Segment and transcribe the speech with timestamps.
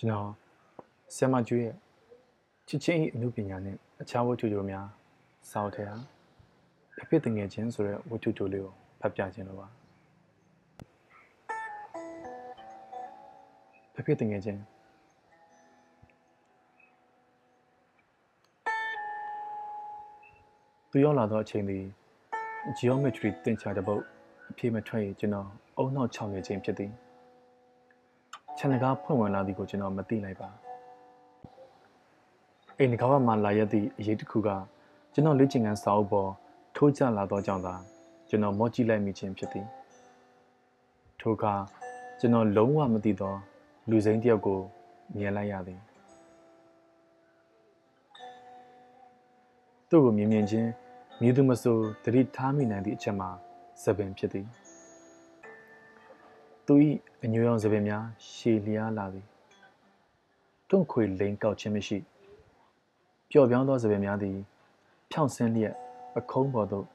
[0.00, 0.30] ကျွန်တော်
[1.14, 1.74] ဆ iam မကျွေးရဲ့
[2.68, 4.86] ချစ်ချင်း၏အမှုပညာနဲ့အခြားဝတ္ထုတို့များ
[5.50, 5.96] စောက်ထဲဟာ
[6.96, 9.68] ဖဖြစ်တငယ်ချင်းဆိုတဲ့ဝတ္ထုတို့လေးကိုဖတ်ပြခြင်းလို့ပါ
[13.94, 14.60] ဖဖြစ်တငယ်ချင်း
[20.90, 21.78] သူရောက်လာတော့အချိန်ဒီ
[22.78, 24.02] geometry သင်ချာတဲ့ပုတ်
[24.50, 26.92] အပြေမထွက်ရင်ကျွန်တော်အုံနောက်6နေခြင်းဖြစ်သည်
[28.62, 30.48] ခြံတကားဖွင့်ဝင်လာသည်ကိုကျွန်တော်မသိလိုက်ပါ
[32.78, 34.48] အိမ်တကားမှာလာရသည့်အရေးတစ်ခုက
[35.12, 36.30] ကျွန်တော်လေ့ကျင့်ခန်းစာအုပ်ပေါ်
[36.76, 37.74] ထိုးကျလာသောကြောင့်သာ
[38.28, 39.66] ကျွန်တော်မော့ကြည့်လိုက်မိခြင်းဖြစ်သည်
[41.20, 41.54] ထိုအခါ
[42.20, 43.34] ကျွန်တော်လုံးဝမသိသော
[43.90, 44.60] လူစိမ်းတစ်ယောက်ကို
[45.16, 45.80] မြင်လိုက်ရသည်
[49.88, 50.70] သူ့ကိုမြင်မြင်ချင်း
[51.20, 53.28] မြည်သူမဆိုတတိထားမိနိုင်သည့်အချက်မှာ
[53.82, 54.46] သပင်ဖြစ်သည်
[56.66, 56.74] သူ၏
[57.24, 59.26] အညွှန်းစပင်များရှည်လျားလာသည်
[60.68, 61.98] တွန့်ခွေလိန်ကောက်ခြင်းမရှိ
[63.30, 64.36] ပျော့ပြောင်းသောစပင်များသည်
[65.10, 65.74] ဖြောင့်ဆင်းလျက်
[66.14, 66.86] ပခုံးပေါ်သို့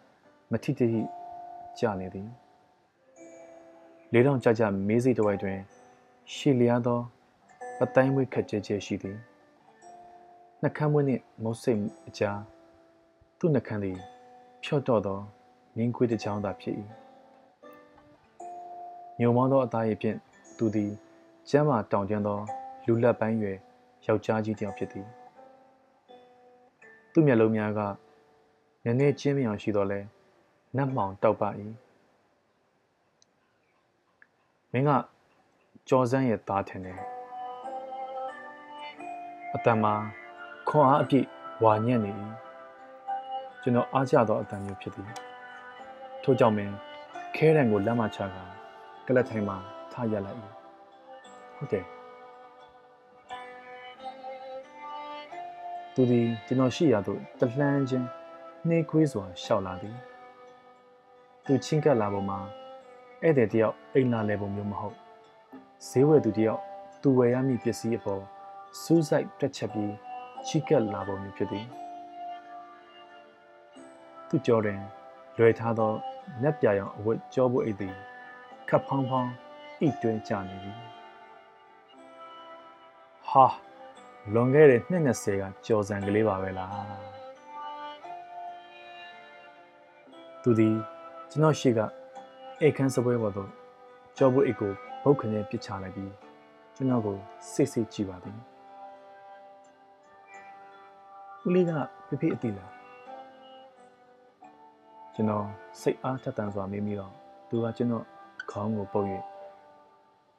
[0.52, 0.88] မထိတိ
[1.80, 2.28] ကျနေသည်
[4.14, 5.60] လေးတောင်ကြကြမေးစိတ်တစ်ဝိုက်တွင်
[6.34, 7.00] ရှည်လျားသော
[7.80, 9.18] ပတိုင်းမွေးခက်ကျဲကျဲရှိသည်
[10.62, 12.40] နှကမ်းမွေးနှင့်မုတ်စိတ်အကြား
[13.40, 13.98] သူ့နှကမ်းသည်
[14.64, 15.20] ဖြော့တော့သော
[15.76, 16.76] မင်းခွေးတစ်ချောင်းသာဖြစ်၏
[19.20, 20.18] ညုံမောင်းသောအသားရည်ဖြင့်
[20.58, 20.92] သူသည်
[21.50, 22.40] ကျမ်းမာတောင်ကျမ်းသော
[22.86, 23.58] လူလက်ပိုင်းရွယ်
[24.06, 25.08] ယောက်ျားကြီးတစ်ယောက်ဖြစ်သည်
[27.12, 27.80] သူ့မျက်လုံးများက
[28.84, 30.00] နည်းနည်းချင်းမြောင်ရှိတော့လဲ
[30.76, 31.50] နတ်မှောင်တောက်ပါ၏
[34.72, 34.92] မင်းက
[35.90, 37.00] ကြော်စမ်းရဲ့သားထင်တယ်
[39.54, 39.94] အတန်မှာ
[40.70, 41.28] ခွန်အားအပြည့်
[41.64, 42.12] ဝါညံ့နေ၏
[43.62, 45.10] ကျွန်တော်အားကျသောအတန်မျိုးဖြစ်သည်
[46.24, 46.74] ထို့ကြောင့်မင်း
[47.36, 48.55] ခဲရန်ကိုလက်မချကာ
[49.08, 49.58] ကလတ်ထိုင်မှာ
[49.92, 50.40] ထားရလိုက်၏
[51.56, 51.86] ဟုတ်တယ်
[55.94, 58.08] သူသည်ကျွန်တော်ရှိရာသို့တလှမ်းချင်း
[58.68, 59.98] နှေးခွေးစွာရှောက်လာသည်
[61.46, 62.40] သူချင်းကပ်လာပုံမှာ
[63.22, 64.96] ဧည့်သည်တယောက်အိမ်လာလဲပုံမျိုးမဟုတ်
[65.88, 66.62] ဈေးဝယ်သူတယောက်
[67.02, 68.24] သူဝယ်ရမည့်ပစ္စည်းအပေါ်
[68.82, 69.94] စူးစိုက်တက်ချက်ပြီး
[70.48, 71.66] ချိကပ်လာပုံမျိုးဖြစ်သည်
[74.30, 74.80] သူကြောတွင်
[75.38, 75.92] လွယ်ထားသော
[76.44, 77.96] နက်ပြရောင်အဝတ်ကြောဖို့အိတ်သည်
[78.70, 79.32] ခပ်ဖောင်းဖောင်း
[79.80, 80.72] ဣတွင်းကြနေပြီ
[83.28, 83.46] ဟာ
[84.34, 87.16] လွန်ခဲ့တဲ့နှစ်20ကကြော်စံကလေးပါပဲလား
[90.44, 90.70] သူဒီ
[91.30, 91.80] ကျွန်တော်ရှိက
[92.62, 93.50] အိတ်ခမ်းစပွဲပေါ်သို့
[94.18, 96.14] ကြောဖို့အိတ်ကိုဘုတ်ခနဲ့ပစ်ချလိုက်ပြီး
[96.76, 97.18] ကျွန်တော်ကို
[97.54, 98.38] စိတ်စိတ်ကြည့်ပါသည်
[101.46, 101.72] ဦးလေးက
[102.08, 102.72] ဖိဖိအတိလား
[105.14, 105.46] ကျွန်တော်
[105.82, 107.12] စိတ်အားထက်သန်စွာမေးမိတော့
[107.50, 108.06] သူကကျွန်တော်
[108.52, 109.08] ခေါင်းကိုပုတ်၍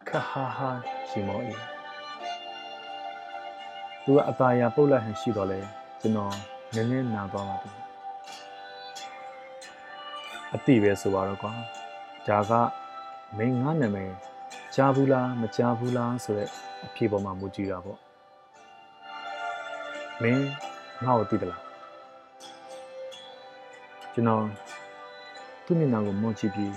[0.09, 0.69] ခဟာဟာ
[1.09, 1.41] ရှိမော၏
[4.05, 5.61] သူကအตาရပုတ်လက်ဟန်ရှိတော့လဲ
[6.01, 6.35] ကျွန်တော်
[6.75, 7.71] နည်းနည်းနာသွားပါပြီ
[10.55, 11.53] အတိပဲဆိုပါတော့ကွာ
[12.27, 12.53] ဒါက
[13.37, 14.13] မင်းငါနာမည်
[14.75, 16.49] ကြားဘူးလားမကြားဘူးလားဆိုတဲ့
[16.85, 17.99] အဖြေပေါ်မှာမူကြည့်တာပေါ့
[20.23, 20.45] မင်း
[21.05, 21.63] ငါ့ကိုသိသလား
[24.15, 24.43] ကျွန်တော်
[25.65, 26.73] သူ့မျက်နှာကိုမွန်ကြည့်ပြီး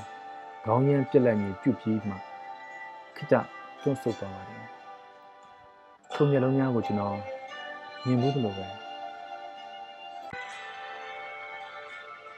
[0.66, 2.16] ခေါင်းရမ်းပြက်လက်ညီပြုတ်ပြီးမှ
[3.16, 3.34] ခိတ
[3.82, 4.64] တွန်းဆုပ်သွားပါတယ်
[6.14, 7.16] ထုံမျက်လုံးများကိုကျွန်တော်
[8.06, 8.66] မြင်မှုသလိုပဲ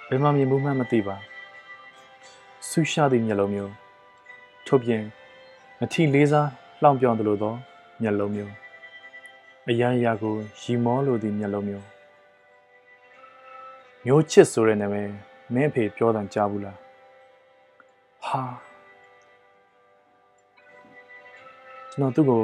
[0.10, 1.16] ဘယ်မှမြင်မှုမှမသိပါ
[2.70, 3.74] ဆူရှာသည့်မျက်လုံးမျိုး
[4.68, 5.04] ထို့ပြင်
[5.80, 6.50] မထီလေးစား
[6.82, 7.54] လှောင်ပြောင်းသလိုသော
[8.02, 8.54] မျက်လုံးမျိုး
[9.70, 11.86] အရာရာကိုရီမောလိုသည့်မျက်လုံးမျိုး
[14.06, 15.10] မျိုးချစ်ဆိုတဲ့နာမည်
[15.54, 16.78] မင်းအဖေပြောတယ်ကြားဘူးလား
[18.32, 18.44] ဟာ
[21.92, 22.44] ကျွန်တော်သူ့ကို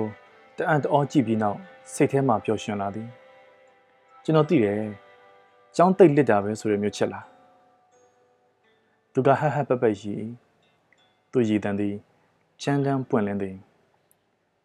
[0.57, 1.59] တအံ့တအောကြည့်ပြီးနောက်
[1.93, 3.07] စိတ်ထဲမှာပျော်ရွှင်လာသည်
[4.23, 4.81] ကျွန်တော်သိတယ်
[5.77, 7.25] ចောင်းတိတ်လစ်တာပဲဆိုရမျိုးချက်လား
[9.13, 10.13] သူကဟဟပပရီ
[11.31, 11.95] သူရည်တန်သည်
[12.61, 13.55] ချမ်းတမ်းပွင့်လင်းသည်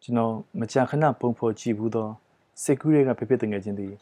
[0.03, 2.09] ကျွန်တော်မကြာခဏပုံဖော်ကြည့်ဘူးသော
[2.61, 3.93] စိတ်ကူးတွေကဖြစ်ဖြစ်တငယ်ချင်းသည်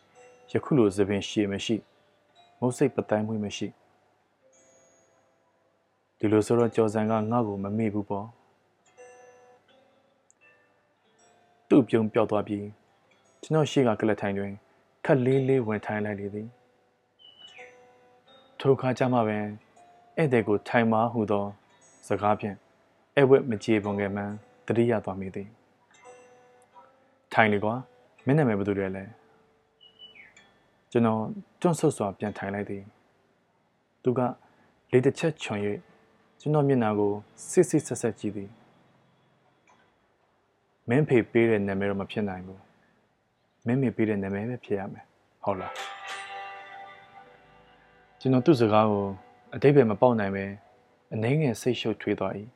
[0.52, 1.76] ယခုလိုသပင်ရှည်မရှိ
[2.60, 3.68] မုတ်စိတ်ပတိုင်းမွေးမရှိ
[6.24, 8.28] ဒီလိုဆိုတော့ကြော်စံကငါ့ကိုမမေ့ဘူးပေါ့
[11.70, 12.66] သူ့ပြုံပြောက်သွားပြီး
[13.42, 14.52] ကျွန်တော်ရှေ့ကကလထိုင်တွင်
[15.06, 16.48] ခက်လေးလေးဝင်ထိုင်လိုက်လေသည်
[18.60, 19.46] ထိုခါကျမှပင်
[20.18, 21.46] ဧည့်သည်ကိုထိုင်မာဟုသော
[22.08, 22.56] စကားဖြင့်
[23.20, 24.32] ဧဝက်မကြေပွန်ကမှန်
[24.68, 25.48] တတိယသွားမိသည်
[27.34, 27.76] ထိုင်လေကွာ
[28.26, 29.04] မင်းနာမည်ဘယ်သူလဲလဲ
[30.92, 31.22] ကျွန်တော်
[31.62, 32.84] တွန့်ဆုတ်စွာပြန်ထိုင်လိုက်သည်
[34.04, 34.20] သူက
[34.92, 35.60] လေတစ်ချက်ချွန်၍
[36.44, 37.12] ကျွန်တော်မျက်နှာကို
[37.50, 38.50] စစ်စစ်ဆက်ဆက်ကြည့်သည်
[40.90, 42.62] မင်းဖေပေးတဲ့နာမည်တော့မဖြစ်နိုင်ဘူး
[43.66, 45.06] မင်းမေပေးတဲ့နာမည်ပဲဖြစ်ရမယ်
[45.44, 45.74] ဟုတ်လား
[48.20, 49.06] ကျွန်တော်သူ့စကားကို
[49.56, 50.46] အတိတ်ပဲမပေါက်နိုင်ပဲ
[51.14, 52.34] အနှင်းငယ်စိတ်ရှုပ်ထွေးသွား၏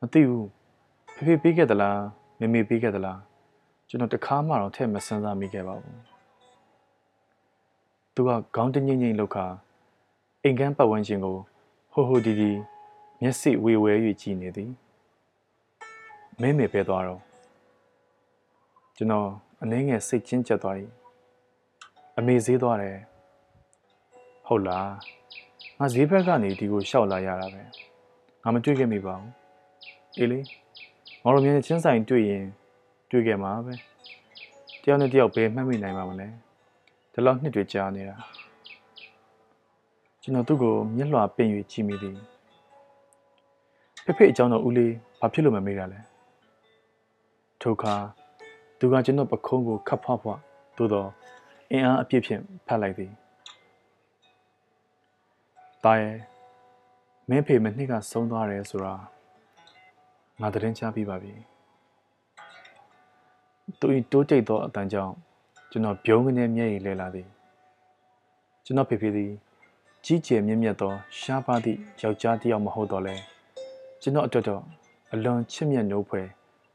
[0.00, 0.48] မသိဘူး
[1.14, 2.00] ဖေဖေပေးခဲ့သလား
[2.38, 3.20] မေမေပေးခဲ့သလား
[3.88, 5.98] ကျွန်တော်တခါမှတော့ထည့်မစမ်းစားမိခဲ့ပါဘူး
[8.14, 9.46] သူကခေါင်းတငိမ့်ငိမ့်လောက်ခါ
[10.42, 11.38] အိမ်ကန်းပတ်ဝန်းကျင်ကို
[11.92, 12.50] ဟိုဟိုဒီဒီ
[13.20, 14.72] မျက်စိဝေဝဲ၍ကြည့်နေသည်
[16.40, 17.20] မင်းမေပဲသွားတော့
[18.96, 19.28] ကျွန်တော်
[19.62, 20.76] အနှင်းငယ်စိတ်ချင်းကျက်သွား၏
[22.18, 22.98] အမေဈေးသွားတယ်
[24.46, 24.90] ဟုတ်လား
[25.78, 27.62] ငါဈေးဘက်ကနေဒီကိုရှောက်လာရတာပဲ
[28.42, 29.32] ငါမတွေ့ခဲ့မိပါဘူး
[30.18, 30.40] အေးလေ
[31.22, 32.44] ငါတို့မြန်ချင်းဆိုင်တွေ့ရင်
[33.10, 33.74] တွေ့ခဲ့မှာပဲ
[34.82, 36.28] တယောက်နဲ့တယောက်ပဲမှတ်မိနိုင်မှာမလဲ
[37.12, 38.16] ဒီလောက်နှစ်တွေကြာနေတာ
[40.22, 42.16] ကျွန်တော်သူ့ကိုမျက်လွှာပင်၍ကြည့်မိသည်
[44.04, 46.00] ဖေဖေအကြောင်းတော့ဦးလေးဘာဖြစ်လို့မမေးတာလဲ
[47.60, 47.94] ထိုအခါ
[48.78, 50.40] သူကကျွန်တော်ပခုံးကိုခတ်ဖွားဖွား
[50.76, 51.08] သို့တော့
[51.70, 53.12] အင်အားအပြည့်ဖြင့်ဖတ်လိုက်သည်။
[55.84, 56.16] တာရဲ့
[57.28, 58.94] မင်းဖေမနှစ်ကဆုံးသွားတယ်ဆိုတာ
[60.40, 61.34] ငါသတင်းချပြီးပါပြီ။
[63.80, 65.14] သူ၏တိုးတိတ်သောအတန်ကြောင့်
[65.70, 67.28] ကျွန်တော်ပြုံးကနေမျက်ရည်လဲလာသည်။
[68.64, 69.32] ကျွန်တော်ဖေဖေသည်
[70.04, 73.14] ကြီးကျယ်မြင့်မြတ်သောရှားပါသည့်ယောက်ျားတစ်ယောက်မဟုတ်တော့လဲ
[74.02, 74.62] ကျွန်တော်အတွက်တော့
[75.12, 76.26] အလွန်ချစ်မြတ်နိုးဖွယ်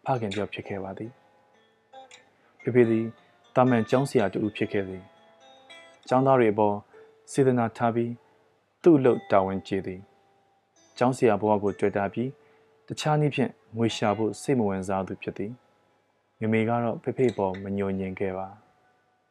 [0.05, 1.11] ဖခင်တယောက်ဖြစ်ခဲ့ပါသည်။
[2.61, 3.05] ဖေဖေသည်
[3.55, 5.03] တာမန်ကျောင်းဆရာတူဖြစ်ခဲ့သည်။
[6.07, 6.75] ကျောင်းသားတွေအပေါ်
[7.31, 8.11] စေတနာထားပြီး
[8.83, 10.01] သူ့အလုပ်တာဝန်ကျေသည်။
[10.97, 12.29] ကျောင်းဆရာဘဝကိုတွေ့တာပြီး
[12.87, 15.51] တခြားနည်းဖြင့်ငွေရှာဖို့စိတ်မဝင်စားသူဖြစ်သည်။
[16.39, 18.47] မိမိကတော့ဖေဖေပေါ်မညှို့ညင်ခဲ့ပါ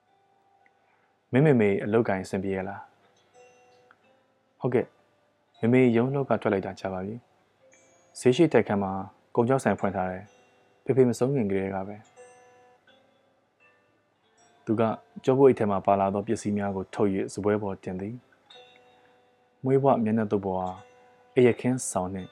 [1.33, 2.83] ။မိမိမေအလုတ်ကင်ဆင်ပြေရလား။
[4.67, 4.87] ဟုတ်ကဲ့။
[5.61, 7.15] မိမိရုံးလောက်ကထွက်လိုက်တာကြာပါပြီ။
[8.19, 8.93] ဈေးရှိတိုက်ခန်းမှာ
[9.35, 10.23] ကုန်ကြောက်ဆိုင်ဖွင့်ထားတယ်။
[10.85, 11.97] ဖေဖေမဆုံးခင်ကလေးကပဲ။
[14.65, 14.83] သူက
[15.25, 18.15] ကြောပုတ်အိတ်ထဲမှာပါလာသောပစ္စည်းများကိုထုတ်၍စပွဲပေါ်တင်သည်။
[19.65, 20.69] မွေးဘွားမျက်နှာတုပ်ပေါ်ဟာ
[21.37, 22.29] အယခင်းဆောင်နှင့်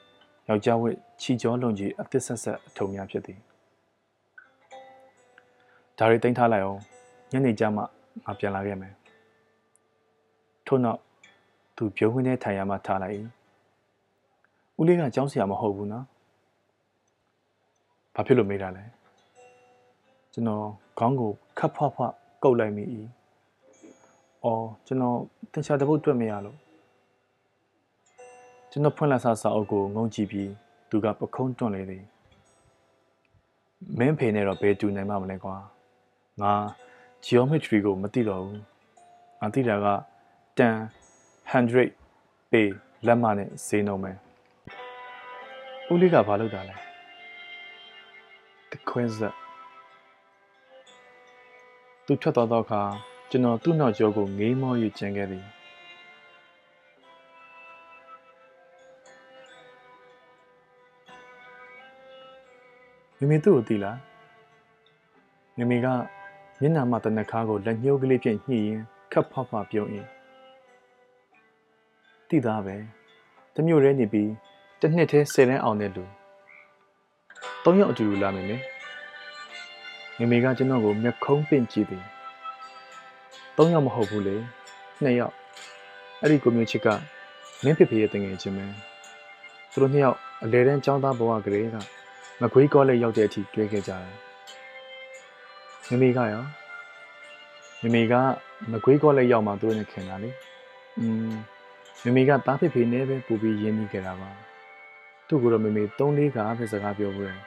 [0.48, 3.38] ယောက်ျားဝတ်ချီကျောလုံကြီးအသစ်ဆက်ဆက်အထုံများဖြစ်သည်
[5.98, 6.80] ဒါရီတင်ထားလိုက်အောင်
[7.32, 7.82] ညနေကျမှ
[8.24, 8.92] ငါပြန်လာခဲ့မယ်
[10.66, 11.00] ထို့နောက်
[11.76, 13.16] သူပြုံးခွင်းထဲထိုင်ရမှထားလိုက်
[14.78, 16.04] ဦးလေးကကြောင်းစရာမဟုတ်ဘူးနော်
[18.14, 18.84] ဘာဖြစ်လို့မေးတာလဲ
[20.32, 20.64] ကျွန်တော်
[20.98, 22.84] ခေါင်းကိုခတ်ဖွားဖွားကုတ်လိုက်မိ၏
[24.44, 25.16] အော်ကျွန်တော်
[25.52, 26.58] တင်ချာတပုတ်တွေ့မရလို့
[28.70, 30.50] ကျွန်တော်ဖွင့်လိုက်စာစာအုပ်ကိုငုံကြည့်ပြီး
[30.90, 32.04] သူကပခုံးတွန့်လေသည်
[33.98, 35.56] မင်းဖေနဲ့တော့ဘယ်တူနိုင်မှမလဲကွာ
[36.42, 36.52] ငါ
[37.24, 38.60] geometry ကိုမသိတော့ဘူး
[39.40, 39.86] ငါသိတာက
[40.58, 41.01] 10
[41.52, 42.66] 100 pay
[43.06, 44.12] လက်မနဲ့ဈေးနှုန်းပဲ
[45.90, 46.76] ဦးလေးကဘာလုပ်တာလဲ
[48.70, 49.34] တခွင်းဆက်
[52.06, 52.82] သူထွက်သွားတော့အခါ
[53.30, 55.44] ကျွန်တော်သူ့နောက်ကျောကိုငေးမော၍ကျန်ခဲ့သည်
[63.18, 63.98] မမေသူ့ကိုသိလား
[65.58, 65.86] မမေက
[66.60, 68.80] မျက်နှာမှာတနခါကိုလက်ညှိုးကလေးဖြင့်ညှိရင်
[69.12, 70.08] ခပ်ဖွားဖွားပြုံးရင်
[72.31, 72.75] သိသားပဲ
[73.55, 74.31] တမျိုးရဲနေပြီး
[74.79, 76.03] တစ်နှစ်တည်းဆယ်တန်းအောင်တဲ့လူ
[77.63, 78.57] သုံးယောက်အတူတူလာမယ်လေ
[80.19, 82.03] မမေကကျွန်တော်ကိုမျက်ခုံးပင့်ကြည့်သည်
[83.57, 84.35] သုံးယောက်မဟုတ်ဘူးလေ
[85.03, 85.35] နှစ်ယောက်
[86.21, 86.87] အဲ့ဒီကိုမျိုးချစ်က
[87.63, 88.65] မင်းဖေဖေရဲ့တငယ်ချင်းပဲ
[89.71, 91.75] သူတို့နှစ်ယောက်အလဲတန်းចောင်းသားဘဝကလေးက
[92.41, 94.15] မကွေးကောလေးရောက်တဲ့အထိတွေ့ခဲ့ကြတယ်။
[95.89, 96.43] မိမိကရော
[97.81, 98.13] မိမိက
[98.71, 100.29] မကွေးကောလေးရောက်မှသူတို့နဲ့ခင်တာလေ။
[100.99, 101.33] อืม
[102.04, 104.30] မိမိကတားဖေဖေနဲ့ပဲပူပြီးရင်းနှီးခဲ့တာပါ။
[105.28, 107.38] သူ့ကိုတော့မိမိ၃လေးကပဲစကားပြောဘူးတယ်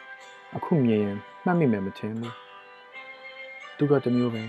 [0.56, 2.32] ။အခုမြင်ရင်မှတ်မိမယ်မထင်ဘူး။
[3.76, 4.42] သူကတမျိုးပဲ။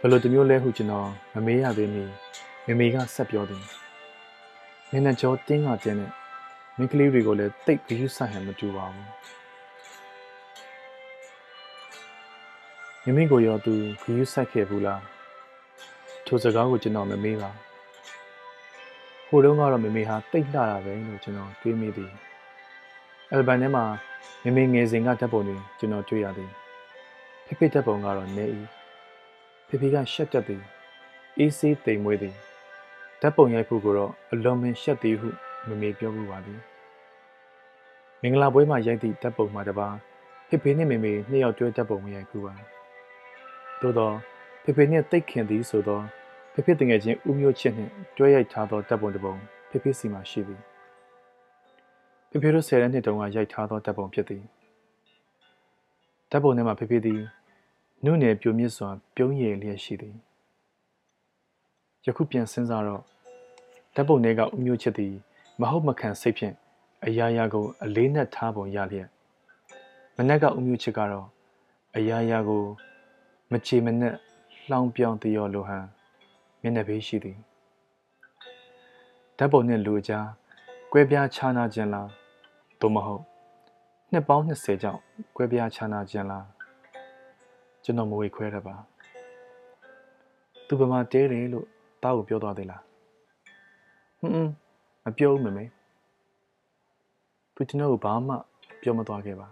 [0.00, 2.02] ဘယ်လိုတမျိုးလဲဟုကျွန်တော်မမေးရသေးမီ
[2.66, 3.62] မိမိကဆက်ပြောတယ်။
[4.90, 6.12] မျက်နှာကြောတင်းကတင်းနဲ့
[6.76, 9.08] မိန်းကလေးတွေကိုလည်းတိတ်ဂရုစိုက်ဟန်မတူပါဘူး
[13.04, 15.15] မိမိကိုရောသူဂရုစိုက်ခဲ့ဘူးလား
[16.26, 17.50] ထိုစကားကိုကျွန်တော်မမေးပါ
[19.26, 22.12] ဟိုတုန်းကတော့မမေဟာတိတ်လှတာပဲလို့ကျွန်တော်တွေးမိသည်
[23.30, 23.84] အယ်ဘန်ထဲမှာ
[24.44, 26.50] မမေငယ်စဉ်ကဓာတ်ပုံတွေကျွန်တော်တွေ့ရသည်
[27.46, 28.44] ဖိဖိဓာတ်ပုံကတော့နေ၏
[29.68, 30.62] ဖိဖိကရှက်တက်သည်
[31.38, 32.34] အေးဆေးတိမ်မွေးသည်
[33.20, 35.28] ဓာတ်ပုံရိုက်ဖို့ကိုတော့အလွန်ပင်ရှက်သေးဟု
[35.68, 36.60] မမေပြောမှုပါသည်
[38.22, 39.88] မင်္ဂလာပွဲမှာရိုက်သည့်ဓာတ်ပုံမှာတပါ
[40.48, 42.54] ဖေဖေနှင့်မေမေနှစ်ယောက်တွဲဓာတ်ပုံမရိုက်ဘူးပါ
[43.82, 44.12] သို့သော
[44.68, 46.00] ဖေဖေနှင့်တိတ်ခင်သည်ဆိုသော
[46.52, 49.34] ဖေဖေတငယ်ချင်းဦးမျိုးချစ်နှင့်တွဲရိုက်ထားသောဓာတ်ပုံတစ်ပုံ
[49.70, 50.60] ဖေဖေစီမှာရှိသည်
[52.30, 54.42] ဖေဖေတို့ဆယ်ရက်နှစ်တုန်းကရိုက်ထားသောဓာတ်ပုံဖြစ်သည်
[56.30, 57.20] ဓာတ်ပုံထဲမှာဖေဖေသည်
[58.04, 60.16] နုနယ်ပြိုမြစ်စွာပြုံးရည်လျက်ရှိသည်
[62.06, 63.02] ယခုပြန်စဉ်းစားတော့
[63.94, 65.14] ဓာတ်ပုံထဲကဦးမျိုးချစ်သည်
[65.60, 66.54] မဟုတ်မခံစိတ်ဖြင့်
[67.04, 69.08] အရာရာကို အလေးနက်ထားပုံရလျက်
[70.16, 71.26] မနက်ကဦးမျိုးချစ်ကတော့
[71.96, 72.64] အရာရာကို
[73.52, 74.16] မချေမနက်
[74.70, 75.84] လှောင်ပြောင်တရောလိုဟန်
[76.60, 77.38] မျက်နှာပေးရှိသည်
[79.38, 80.26] ဓာတ်ပုံနှင့်လူအကြား
[80.92, 82.08] ကွဲပြားခြားနာခြင်းလား
[82.80, 83.22] သို့မဟုတ်
[84.12, 85.00] နှစ်ပေါင်း20ကြောင့်
[85.36, 86.46] ကွဲပြားခြားနာခြင်းလား
[87.84, 88.76] ကျွန်တော်မဝေခွဲရပါ
[90.66, 91.66] သူဗမာတဲတယ်လို့
[92.02, 92.82] တားကိုပြောသွားသေးလား
[94.18, 94.50] ဟွန်း
[95.04, 95.64] မပြောဘူးမမေ
[97.54, 98.34] သူကျွန်တော်ကိုဘာမှ
[98.82, 99.48] ပြောမသွားခဲ့ပါ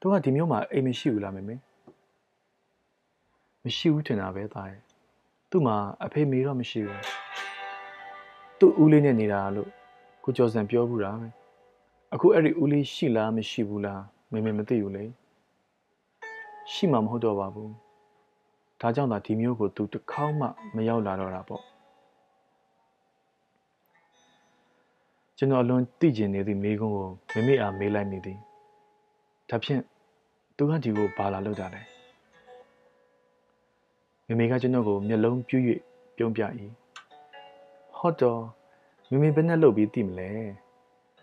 [0.00, 1.54] သူကဒီမျိုးမှာအိမ်မရှိဘူးလားမမေ
[3.64, 4.82] မရှိဘူးထင်တာပဲသားရဲ့
[5.50, 7.02] သူ့မှာအဖေမေတော့မရှိဘူး
[8.58, 9.70] သူ့ဦးလေးနဲ့နေတာလို့
[10.24, 11.28] ကိုကျော်စံပြောဘူးတာပဲ
[12.14, 14.02] အခုအဲ့ဒီဦးလေးရှိလားမရှိဘူးလား
[14.32, 15.04] မမေမသိဘူးလေ
[16.72, 17.70] ရှိမှမဟုတ်တော့ပါဘူး
[18.80, 21.62] ဒါကြောင့်သာဒီမျိုးကိုသူတစ်ခေါက်မှမရောက်လာတော့တာပေါ့
[25.38, 27.08] ကျွန်တော်အလွန်သိကျင်နေသည့်မိကုန်းကို
[27.42, 28.38] မမေအားမေးလိုက်မိသည်
[29.50, 29.80] ဒါဖြင့်
[30.56, 31.93] သူကဒီကိုဘာလာလုပ်တာလဲ
[34.28, 35.62] မမေကကျွန်တော်ကိုမျက်လုံးပြူး၍
[36.16, 36.42] ပြုံးပြ၏
[37.96, 38.42] ဟော့တော့
[39.10, 40.30] မမေဘယ်နဲ့လုပ်ပြီးသိမလဲ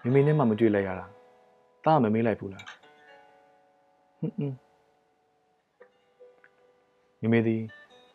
[0.04, 1.06] မမေနဲ့မှမတွေ့လိုက်ရတာ
[1.86, 2.66] တာမမေးလိုက်ဘူးလား
[4.20, 4.56] ဟွန်းဟွန်း
[7.22, 7.62] မမေသည်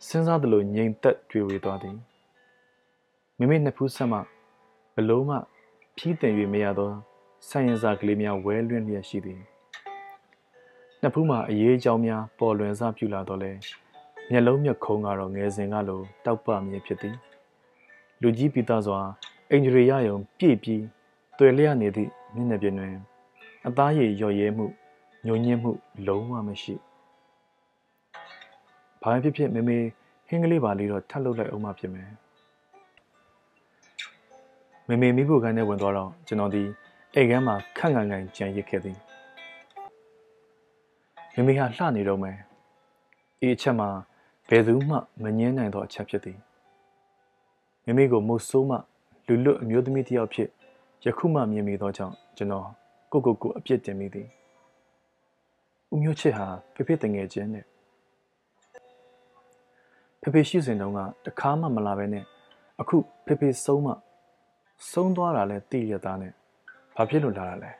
[0.06, 1.96] စဉ်းစားသလိုငြိမ်သက်တွေ့ဝေသွားသည်
[3.38, 4.18] မမေနှစ်ဖူးဆက်မှ
[4.94, 5.36] ဘလုံးမှ
[5.96, 6.90] ဖြီးတင်၍မရသော
[7.48, 9.40] ဆိုင်ရင်စာကလေးများဝဲလွင့်လျက်ရှိသည်
[11.00, 13.52] နှစ်ဖူးမှာအရေးအကြောင်းများပေါ်လွင်စပြုလာတော့လဲ
[14.30, 17.16] မျက်လုံးမျက်ခုံးကတော့ငယ်စဉ်ကလိုတောက်ပမြင်ဖြစ်သည်
[18.20, 18.98] လူကြီးပိသားစွာ
[19.50, 20.82] အင်ဂျရီရယုံပြည့်ပြီး
[21.38, 22.94] တွေ့လျက်နေသည့်မျက်နှာပြင်တွင်
[23.66, 24.66] အသားရည်လျော်ရဲမှု
[25.26, 25.70] ညှို့ညင်းမှု
[26.06, 26.74] လုံးဝမရှိ
[29.02, 29.78] ဘာဖြစ်ဖြစ်မေမေ
[30.28, 32.08] ဟင်းကလေးပါလေးတော့ထပ်လုပ်လိုက်အောင်မှဖြစ်မယ်
[34.88, 36.62] မေမေမိဖို့ကန်းနဲ့ဝင်သွားတော့ကျွန်တော်ဒီ
[37.14, 38.98] အိမ်ကမ်းမှာခန့်ငန်ငန်ကြံရစ်ခဲ့သည်
[41.34, 42.36] မေမေဟာလှနေတော့မယ်
[43.40, 43.88] အေးအချက်မှာ
[44.48, 46.38] ဘယ်သူမှမငင်းနိုင်သောအချက်ဖြစ်သည်
[47.84, 48.76] မိမိကိုမုတ်ဆိုးမှ
[49.26, 50.48] လူလွတ်အမျိုးသမီးတစ်ယောက်ဖြစ်
[51.04, 52.66] ယခုမှမြင်မိသောကြောင့်ကျွန်တော်
[53.12, 54.28] ကိုကိုကိုအပြစ်တင်မိသည်
[55.92, 57.64] ဦးမျိုးချစ်ဟာဖေဖေတငယ်ချင်းနဲ့
[60.20, 62.24] ဖေဖေရှိစဉ်တုန်းကတခါမှမလာဘဲနဲ့
[62.80, 63.92] အခုဖေဖေဆုံးမှ
[64.90, 66.32] ဆုံးသွားတာလဲသိရသားနဲ့
[66.96, 67.70] ဘာဖြစ်လို့လာတာလဲ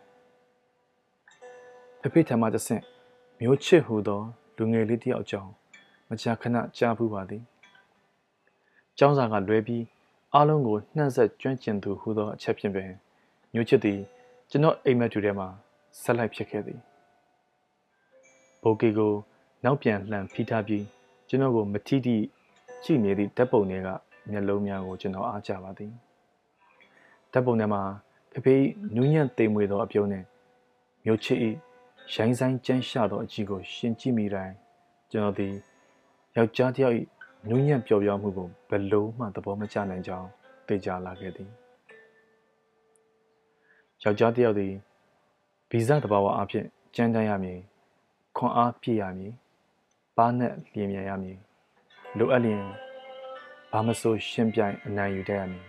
[2.00, 2.82] ဖေဖေထံမှတဆင့်
[3.40, 4.20] မျိုးချစ်ဟူသော
[4.56, 5.50] လူငယ်လေးတယောက်ကြောင့်
[6.08, 7.42] မကြာခဏကြားဖူးပါသည်။
[8.98, 9.84] ကျောင်းစာကလွဲပြီး
[10.34, 12.90] အားလုံးကိုနှံ့ဆက်ကျွမ်းကျင်သူဟူသောအချက်ဖြင့်ပင်
[13.52, 14.00] မျိုးချစ်သည်
[14.50, 15.48] ကျွန်တော်အိမ်မက်တူထဲမှာ
[16.02, 16.80] ဆက်လိုက်ဖြစ်ခဲ့သည်။
[18.62, 19.12] ဘိုကေကို
[19.64, 20.84] နောက်ပြန်လှန်ဖိထားပြီး
[21.28, 22.16] ကျွန်တော်ကိုမထီတိ
[22.84, 23.88] ကြည့်နေသည့်ဓာတ်ပုံတွေက
[24.30, 25.92] မျက်လုံးများကိုကျွန်တော်အားကြပါသည်။
[27.32, 27.82] ဓာတ်ပုံထဲမှာ
[28.32, 28.56] ဖေဖေ
[28.94, 30.24] နူးညံ့သိမ်မွေသောအပြုံးနဲ့
[31.04, 31.38] မျိုးချစ်၏
[32.14, 34.54] ရိုင်းဆိုင်ကျန်းရှာသောအကြည့်ကိုရှင်ကြည့်မိတိုင်း
[35.10, 35.54] ကျွန်တော်သည်
[36.38, 36.96] ယောက်ျားတစ်ယောက်၏
[37.48, 40.28] နူးညံ့ပျော်ပြောင်းမှုကိုဘယ်လို့မှသဘောမကျနိုင်ကြောင်း
[40.66, 41.50] သိကြလာခဲ့သည်
[44.02, 44.72] ယောက်ျားတစ်ယောက်သည်
[45.70, 46.64] ဗီဇတဘာဝအဖြစ်
[46.94, 47.58] ကြမ်းတမ်းရမည်
[48.36, 49.32] ခွန်အားပြည့်ရမည်
[50.16, 51.38] ပါးနဲ့လျင်မြန်ရမည်
[52.18, 52.62] လိုအပ်လျင်
[53.72, 55.64] ဘာမဆိုရှင်ပြိုင်အနိုင်ယူတတ်ရမည်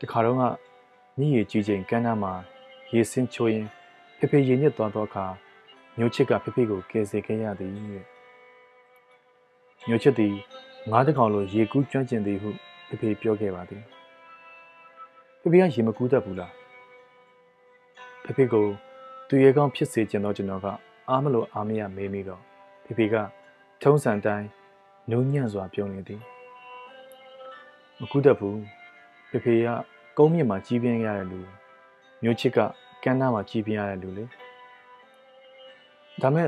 [0.00, 0.42] တခါတော့က
[1.18, 2.32] မြည်ရည်ကြီးချိန်ကမ်းနားမှာ
[2.94, 3.66] ရေစင်းချိုးရင်
[4.18, 5.26] ဖေဖေရေညစ်သွားသောအခါ
[6.02, 7.84] မျိုးချစ်ကဖေဖေကိုကယ်ဆယ်ခဲ့ရသည်တဲ့
[9.88, 10.34] မျိုးချစ်သည်
[10.90, 12.50] ငါးတကောင်လိုရေကူးကျွမ်းကျင်သည်ဟု
[12.88, 13.82] ဖေဖေပြောခဲ့ပါသည်
[15.40, 16.52] ဖေဖေကရေမကူးတတ်ဘူးလား
[18.24, 18.66] ဖေဖေကို
[19.28, 20.66] သူရဲကောင်းဖြစ်စေချင်တော့ကျွန်တော်က
[21.08, 22.40] အားမလို့အားမရမေးမိတော့
[22.84, 23.14] ဖေဖေက
[23.82, 24.46] ထုံးစံတိုင်း
[25.10, 26.20] နုံညံ့စွာပြုံးနေသည်
[28.00, 28.58] မကူးတတ်ဘူး
[29.30, 29.68] ဖေဖေက
[30.18, 31.40] ကုန်းမြင့်မှာကြီးပြင်းရတဲ့လူ
[32.22, 32.58] မျိုးချစ်က
[33.04, 34.24] ကမ်းနားမှာကြီးပြင်းရတဲ့လူလေ
[36.22, 36.46] ဒါမဲ့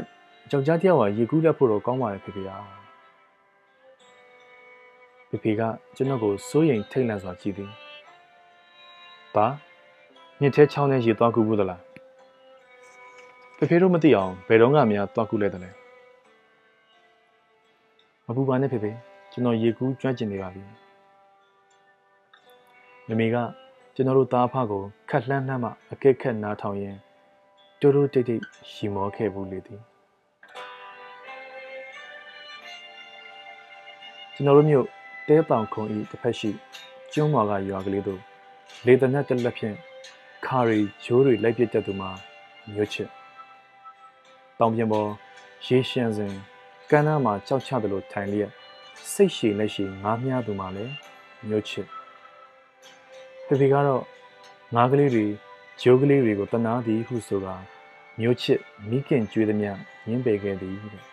[0.52, 2.56] ယောက်ျားတယောက်ကရေကူးလက်ဖို့တော့ကောင်းပါတယ်ဖေဖေဟာ
[5.28, 5.62] ဖေဖေက
[5.96, 7.70] ကျွန်တော်ကိုစိုးရိမ်ထိတ်လန့်စွာကြည့်သည်
[9.34, 9.46] ဘာ
[10.40, 11.80] မြစ်ထဲချောင်းထဲရေသွားကူဘူးသလား
[13.56, 15.70] ဖေဖေတို့မသိအောင်ဘယ်တော့မှမများသွားကူလိုက်တယ်လဲ
[18.26, 18.90] မပူပါနဲ့ဖေဖေ
[19.32, 20.62] ကျွန်တော်ရေကူးကျွမ်းကျင်နေပါပြီ
[23.08, 23.36] မမေက
[23.94, 26.96] ကျွန်တော်တို့သားဖကိုခက်လှမ်းလှမ်းမှအကက်ခက်နားထောင်ရင်
[27.82, 29.80] တိုးတိုးတိတ်တိတ်ရှီမောခဲ့ဘူးလေသည်
[34.34, 34.86] ကျွန်တော်တို့မျိုး
[35.28, 36.50] တဲပောင်ခုံဤတစ်ဖက်ရှိ
[37.12, 38.20] ကျွန်းမော်ကရွာကလေးတို့
[38.86, 39.76] လေတနက်တစ်လက်ဖြင့်
[40.46, 42.10] ခါရီရိုးတွေလိုက်ပစ်တတ်သူမှာ
[42.74, 43.08] မြို့ချစ်
[44.58, 45.08] တောင်ပြင်ပေါ်
[45.66, 46.34] ရေရှမ်းစဉ်
[46.90, 48.50] ကမ်းနားမှာကြောက်ချသလိုထိုင်လျက်
[49.12, 50.94] စိတ်ရှည်လက်ရှည်ငားမြားသူမှာလည်း
[51.48, 51.86] မြို့ချစ်
[53.46, 54.02] ဖေဖေကတော့
[54.74, 55.26] ငါးကလေးတွေ
[55.84, 57.54] ဂျိုးကလေးတွေကိုတနာသည်ဟုဆိုတာ
[58.20, 59.66] မြို့ချစ်မိခင်ကျွေးသည်မြ
[60.08, 61.04] ရင်းပေခဲ့သည်တဲ့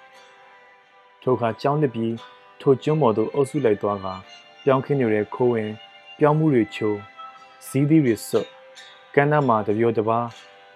[1.21, 2.13] ထိုအခါကြောင်းနှစ်ပြီး
[2.61, 4.07] ထိုကျွန်းပေါ်သို့အုပ်စုလိုက်သွားက
[4.63, 5.71] ပြောင်းခင်းနေတဲ့ခိုးဝင်
[6.19, 6.97] ပြောင်းမှုတွေချိုး
[7.67, 8.47] ဇီးသီးတွေစွတ်
[9.15, 10.27] ကမ်းနားမှာတပြောတပါး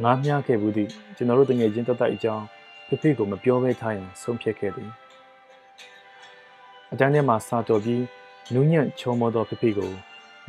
[0.04, 2.46] ငားမြားခဲ့ဘူးသည့်ကျွန်တော်တို့တငယ်ချင်းတတ်တတ်အကြောင်း
[2.88, 4.90] ဖေဖေကိုမပြောဘဲထားရင်ဆုံးဖြတ်ခဲ့သည်
[6.92, 8.04] အတန်းထဲမှာစာတော်ပြီး
[8.54, 9.92] နူးညံ့ချုံမောသောဖေဖေကို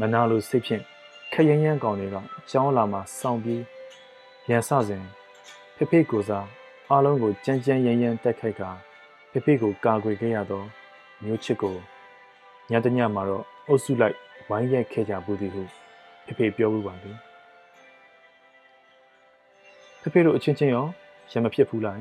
[0.01, 0.85] မနာလိုစိတ်ဖြင့်
[1.37, 2.17] ခက်ရမ်းရမ်းကောင်တွေက
[2.51, 3.63] ကျောင်းလာမှာစောင့်ပြီး
[4.49, 5.05] ရန်ဆစဉ်
[5.77, 6.47] ဖေဖေကိုစား
[6.91, 8.63] အားလုံးကိုကြမ်းကြမ်းရမ်းရမ်းတက်ခိုက်က
[9.31, 10.63] ဖေဖေကိုကာကွယ်ခဲ့ရသော
[11.23, 11.77] မျိုးချစ်ကို
[12.71, 14.17] ညတညမှာတော့အုပ်စုလိုက်
[14.49, 15.63] ဝိုင်းရိုက်ခဲ့ကြဘူးသည်ဟု
[16.27, 17.17] ဖေဖေပြောမှုပါသည်
[20.01, 20.85] ဖေဖေတို့အချင်းချင်းရော
[21.33, 22.01] ရမဖြစ်ဘူးလား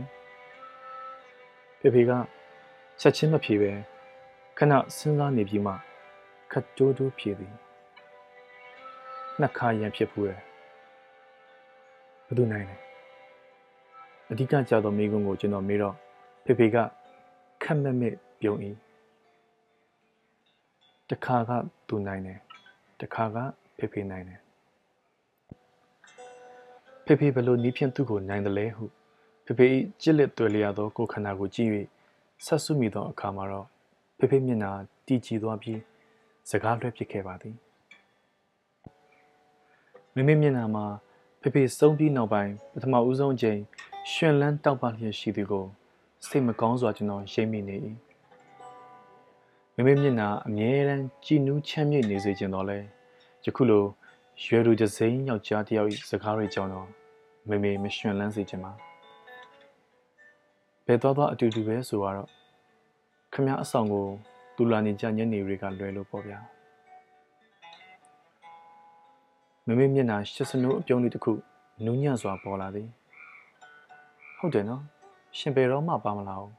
[1.80, 2.12] ဖေဖေက
[3.02, 3.72] ချက်ချင်းမဖြေပဲ
[4.58, 5.74] ခဏစဉ်းစားနေပြီးမှ
[6.52, 7.63] ခတ်တိုးတိုးဖြေသည်
[9.40, 10.40] နှစ်ခါရန်ဖြစ်ဘူးရဲ့
[12.26, 12.78] ဘယ်သူနိုင်လဲ
[14.32, 15.96] အဓိကကြသောမိကုံကိုကျွန်တော်မေးတော့
[16.46, 16.78] ဖေဖေက
[17.64, 18.58] ခက်မက်မက်ပြုံး၏
[21.10, 21.52] တခါက
[21.88, 22.40] သူနိုင်တယ်
[23.02, 23.38] တခါက
[23.78, 24.40] ဖေဖေနိုင်တယ်
[27.06, 28.84] ဖေဖေဘလို့နီးဖြင့်သူ့ကိုနိုင်တယ်လဲဟု
[29.46, 29.68] ဖေဖေ၏
[30.02, 31.70] ကြစ်လက်တွေ့လျာသောကိုခန္ဓာကိုကြည့်၍
[32.46, 33.68] ဆက်ဆုမိသောအခါမှာတော့
[34.18, 34.72] ဖေဖေမျက်နှာ
[35.08, 35.80] တည်ကြည်သွားပြီး
[36.50, 37.56] စကားလွှဲပစ်ခဲ့ပါသည်
[40.16, 40.86] မိမိမျက်နှာမှာ
[41.42, 43.60] ဖေဖေဆုံးပြီးနောက်ပိုင်းပထမဦးဆုံးချိန်
[44.12, 45.66] ရှင်လန်းတောက်ပလျက်ရှိသူကို
[46.28, 47.78] စိတ်မကောင်းစွာကျွန်တော်ရိပ်မိနေ၏
[49.76, 52.78] မိမိမျက်နှာအမြဲတမ်းကြည်နူးချမ်းမြေ့နေစေခြင်းတော့လဲ
[53.46, 53.84] ယခုလို
[54.44, 56.88] ရွယ်လူတစ်စိမ်းယောက်ျားတစ်ယောက်၏စကားတွေကြောင့်တော့
[57.50, 58.72] မိမိမရှင်လန်းစေခြင်းပါ
[60.86, 62.28] ဘယ်တော့တော့အတူတူပဲဆိုတော့
[63.34, 64.08] ခမအဆောင်ကို
[64.56, 66.40] တူလာနေကြညနေတွေကလွယ်လို့ပေါ့ဗျာ
[69.68, 71.32] မမေမျက်နှာရှစ်စနိုးအပြုံးလေးတစ်ခု
[71.86, 72.88] နူးညံ့စွာပေါ်လာသည်
[74.38, 74.84] ဟုတ်တယ်နော်
[75.38, 76.54] ရှင်ပေတော့မှပါမလာဘူး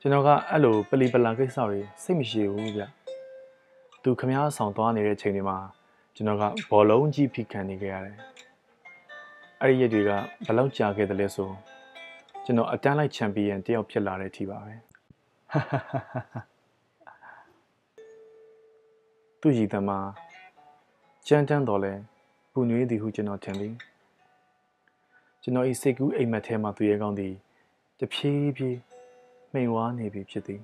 [0.00, 2.82] ကျွန်တော်ကအဲ့လိုပလီပလာကိစ္စတွေစိတ်မရှိဘူးဗျ
[4.02, 5.58] သူခမားဆောင်သွားနေတဲ့ချိန်တွေမှာ
[6.14, 8.16] ကျွန်တော်ကဘောလုံးကြီးဖိခံနေခဲ့ရတယ်
[9.60, 10.10] အဲ့ဒီရက်တွေက
[10.46, 11.50] ဘယ်လောက်ကြာခဲ့တယ်လဲဆို
[12.44, 14.74] ကျွန်တော်အတန်းလိုက်ချန်ပီယံတယောက်ဖြစ်လာတဲ့အထိပါပဲ
[19.40, 20.27] သူရည်သမား
[21.30, 21.92] ကြမ်းတမ်းတော်လဲ
[22.52, 23.74] ပူနွေးသည်ဟုကျွန်တော်ထင်သည်
[25.42, 27.34] ကျွန်တော်ဤစိတ်ကူးအိမ်မက်ထဲမှသူရဲ့ကောင်းသည်
[27.98, 28.78] တဖြည်းဖြည်း
[29.52, 30.62] မှိန်ဝါနေပြီဖြစ်သည်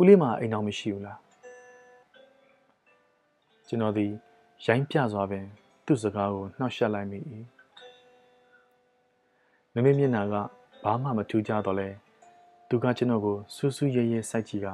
[0.00, 1.18] ဦးလေးမှာအိမ်အောင်မရှိဘူးလား
[3.68, 4.06] ကျွန်တော်ဒီ
[4.64, 5.44] ရိုင်းပြစွာပင်
[5.86, 7.18] သူ့စကားကိုနှောက်ယှက်လိုက်မိ၏
[9.72, 10.34] မမေမျက်နှာက
[10.84, 11.88] ဘာမှမထူးကြတော့လဲ
[12.70, 14.66] သူကကျွန်တော်ကိုစူးစူးရဲရဲစိုက်ကြည့်က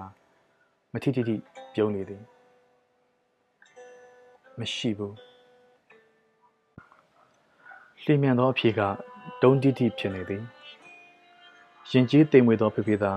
[0.92, 1.36] မထီထီထီ
[1.74, 2.22] ပြုံးနေသည်
[4.58, 5.16] မရှိဘူး
[8.02, 8.80] လျင်မြန်သောအဖြေက
[9.42, 10.42] တုံးတိတိဖြစ်နေသည်
[11.90, 13.12] ရင်ကြီးတိမ်မွေသောဖေဖေသာ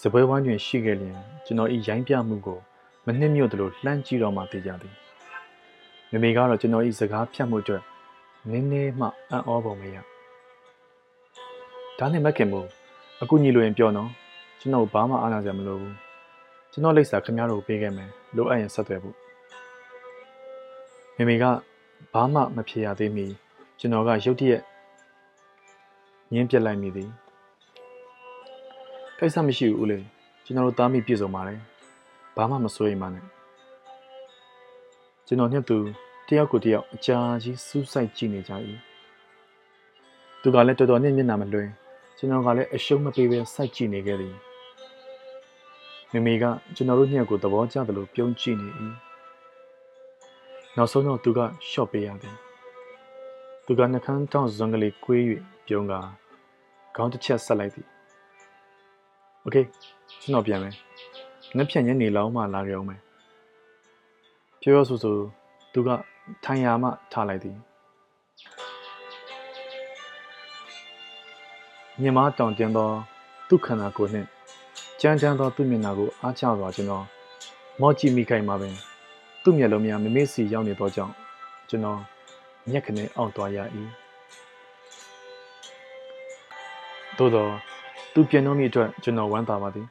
[0.00, 2.58] စပွဲဝိုင်းတွင်ရှိခဲ့လျင်ကျွန်တော်ဤရိုင်းပြမှုကို
[3.06, 4.94] မနှိမ့်မြို့သလိုလှမ်းကြည့်တော့မှသိကြသည်
[6.10, 7.82] မမေကတော့ကျွန်တော်ဤစကားဖြတ်မှုအတွက်
[8.50, 9.96] နင်းနေမှအံ့ဩပုံမရ
[11.98, 12.77] ဒါနဲ့မခင်ဘူး
[13.22, 14.10] အခုညီလိုရင်ပြောနော်
[14.60, 15.94] ကျွန်တော်ဘာမှအားနာစရာမလိုဘူး
[16.72, 19.16] ကျွန်တော်လိပ်စာခင်ဗျားတို့ပေးခဲ့မယ်လိုအပ်ရင်ဆက်သွယ်ဖို့
[21.16, 21.44] မေမေက
[22.12, 23.26] ဘာမှမဖြေရသေးမီ
[23.78, 24.62] ကျွန်တော်ကရုတ်တရက်
[26.32, 27.10] ငင်းပြက်လိုက်မိသည်
[29.18, 30.04] ကိစ္စမရှိဘူးဦးလေး
[30.44, 31.58] ကျွန်တော်တို့သားမိပြည့်စုံပါတယ်
[32.36, 33.24] ဘာမှမစိုးရိမ်ပါနဲ့
[35.26, 35.78] ကျွန်တော်ညက်သူ
[36.28, 38.52] တယောက်ကိုတယောက်အကြာကြီးစူးစိုက်ကြည့်နေကြ၏
[40.40, 41.66] သူကလည်းတော်တော်နဲ့မျက်နှာမလွှဲ
[42.17, 44.35] ကျွန်တော်ကလည်းအရှုံးမပေးဘဲစိုက်ကြည့်နေခဲ့သည်
[46.11, 46.43] မိမိက
[46.75, 48.69] ကျွန်တော်တို့ညက်ကိုသဘောကျတယ်လို့ပြုံးကြည့်နေ၏
[50.77, 52.35] နောက်ဆုံးတော့သူကရှော့ပေးရသည်
[53.65, 55.23] သူကနှကန်းတောင်းဇွန်ကလေးကွေး၍
[55.67, 55.93] ပြုံးက
[56.95, 57.87] ခေါင်းတစ်ချက်ဆက်လိုက်သည်
[59.41, 59.57] โอเค
[60.21, 60.75] ကျွန်တော်ပြန်မယ်
[61.55, 63.01] နှစ်ဖြန်ညနေလောက်မှလာကြအောင်မယ်
[64.61, 65.15] ပြောရဆိုဆို
[65.73, 65.89] သူက
[66.43, 67.57] ထိုင်ရာမှထားလိုက်သည်
[72.02, 72.88] မြမတောင်တင်သော
[73.48, 74.28] သူ့ခန္ဓာကိုယ်နှင့်
[75.00, 77.04] ကြမ်းကြမ်းသောသူ့မျက်နှာကိုအားချစွာကျွန်တော်
[77.80, 78.74] မော့ကြည့်မိခိုင်မှာပင်
[79.42, 81.14] သူ့မျက်လုံးများမမေ့စီရောက်နေသောကြောင့်
[81.68, 82.00] ကျွန်တော်
[82.70, 83.58] မျက်ခနဲအောင့်သွားရ၏
[87.18, 87.46] သို့သော
[88.14, 89.86] သူသူပြန်တော့မိအတွက်ကျွန်တော်ဝမ်းသာပါသည်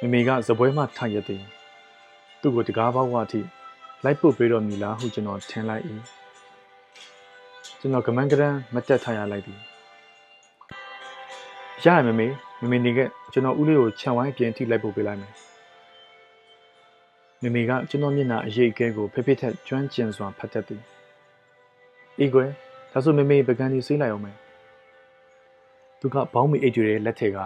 [0.00, 1.42] မမေကဇပွဲမှထိုင်ရသည်
[2.40, 3.40] သူ့ကိုတကားပေါက်ဝအထိ
[4.04, 5.84] လိုက်ပုတ်ပေးတော်မူလားဟုကျွန်တော်ထင်လိုက်၏
[7.80, 9.60] ကျွန်တော်ကမန်းကရန်မတက်ထားရလိုက်သည်
[11.84, 12.26] ရရမမေ
[12.60, 13.00] မမေနေက
[13.32, 15.32] ကျွန်တော်ဦးလေးကိုခြံဝိုင်းပြင်ထိလိုက်ပုတ်ပေးလိုက်မယ်
[17.42, 20.82] မမေကကျွန်တော်မျက်နှာအရေးအကဲကိုဖိဖိထက်ကျွမ်းကျင်စွာဖတ်တတ်သည်
[22.18, 22.50] အေးကွယ်
[22.92, 24.36] ဒါဆိုမမေပကံကြီးဆေးလိုက်အောင်မယ်
[26.00, 27.38] သူကဘောင်းမီအိတ်တွေလက်ထက်က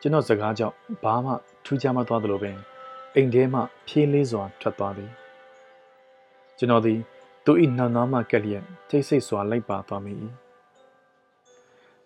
[0.00, 1.32] ကျွန်တော်စကားကြောင့်ဘာမှ
[1.64, 2.56] ထူးခြားမသွားသလိုပင်
[3.14, 5.10] အိမ်ထဲမှဖြေးလေးစွာထွက်သွားသည်
[6.58, 6.98] ကျွန်တော်သည်
[7.44, 10.12] သူ၏နှောင်သားမှကက်လျက်ထိတ်ဆိတ်စွာလိုက်ပါသွားမိ၏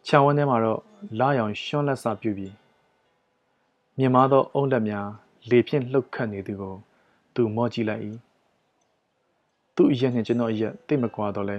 [0.06, 0.80] ခြံဝန်းထဲမှာတော့
[1.18, 2.54] လာရောင်ရှွန်းလက်စာပြုပြီး
[3.98, 5.08] မြင်မာသောအုံလက်များ
[5.50, 6.74] လေဖြင့်လှုပ်ခတ်နေသူကို
[7.34, 8.02] သူမော့ကြည့်လိုက်၏
[9.76, 11.58] သူ့အရက်နှင့်ကျွန်တော်အရက်တိတ်မကွာတော့လဲ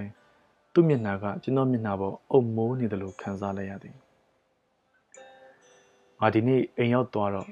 [0.74, 3.96] သူ့မျက်နှာကကျွန်တော်မျက်နှာပေါ်အုံမိုးနေတယ်လို့ခံစားလိုက်ရသည်
[6.20, 7.48] ငါဒီနေ့အိမ်ရောက်သွားတော့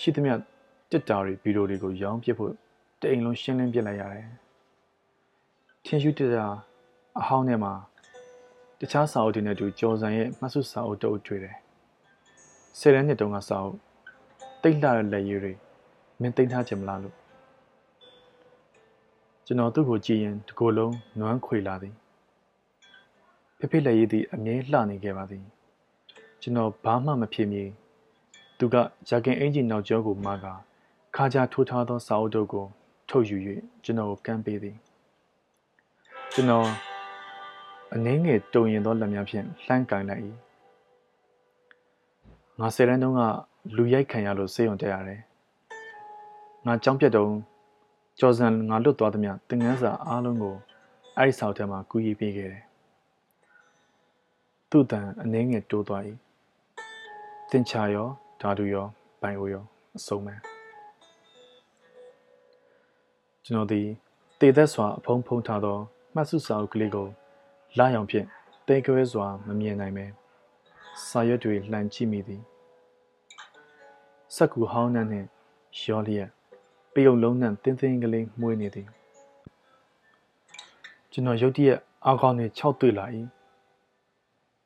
[0.00, 0.34] ရှိသမျှ
[0.90, 2.52] တစ်တာတွေဗီဒီယိုတွေကိုရောင်းပစ်ဖို့
[3.00, 4.26] တအိမ်လုံးရှင်းလင်းပစ်လိုက်ရတယ်
[5.84, 6.46] ထင်ရှုတစ်တာ
[7.18, 7.72] အဟောင်းထဲမှာ
[8.80, 11.56] တခြားစာအုပ်တွေနဲ့အတူကျော်စံရဲ့မှတ်စုစာအုပ်တုပ်တွေ့တယ်
[12.78, 13.76] ဆယ်တန်းနှစ်တုန်းကစာအုပ်
[14.62, 15.52] တိတ်လာတဲ့လက်ရည်တွေ
[16.20, 17.16] မင်းတိတ်ထားခြင်းမလားလို့
[19.46, 21.94] ကျွန်တော်သူ့ကိုကြည့်ရင်ဒီကိုယ်လုံးနွမ်းခွေလာသည်
[23.58, 25.44] ဖေဖေလက်ရည်သည်အမြဲလှနေခဲ့ပါသည်
[26.42, 27.64] ကျွန်တော်ဘာမှမဖြစ်မြေ
[28.58, 28.76] သူက
[29.08, 30.46] ဂျာကင်အင်ဂျင်နောက်ကျောကိုမှားက
[31.16, 32.66] ခါကြထိုးထားသောစာအုပ်တို့ကို
[33.08, 33.36] ထုတ်ယူ၍
[33.84, 34.76] ကျွန်တော်ကိုကမ်းပေးသည်
[36.32, 36.87] ကျွန်တော်
[37.94, 40.22] အနှင်းငယ်တုံရင်သောလက်များဖြင့်လှမ်းကင်လိုက်၏
[42.60, 43.22] ငါဆယ်တန်းတုန်းက
[43.76, 45.20] လူရိုက်ခံရလို့စေယုံတက်ရတယ်
[46.66, 47.34] ငါကြောင်းပြတ်တုံး
[48.18, 50.56] ကျော်စံငါလွတ်သွားသည်မြတင်ငန်းစာအားလုံးကို
[51.16, 52.64] အဲ့ဒီဆောက်ထဲမှာကူးရီးပေးခဲ့တယ်
[54.70, 56.02] သူ့တန်အနှင်းငယ်တိုးသွား၏
[57.50, 58.08] တင်ချာရော
[58.40, 58.86] ဓာတုရော
[59.20, 59.64] ပိုင်အိုရော
[59.96, 60.34] အစုံပဲ
[63.44, 63.82] ကျွန်တော်ဒီ
[64.40, 65.78] တေသက်စွာအဖုံးဖုံးထားသော
[66.14, 67.08] မှတ်စုစာအုပ်ကလေးကို
[67.78, 68.26] လာရောင်ဖြင့်
[68.68, 70.04] တဲကွဲစွာမမြင်နိုင်ပဲ
[71.08, 72.42] စာရွက်တွေလှန်ကြည့်မိသည်
[74.34, 75.26] စက်ကူဟောင်းနှံ့နှင့်
[75.82, 76.28] ရောလျက်
[76.94, 78.88] ပယုံလုံးနှံ့တင်းတင်းကလေးမှုေးနေသည်
[81.12, 83.04] ကျွန်တော်ရုတ်တရက်အောက်ကောင်းနဲ့၆တွေ့လာ၏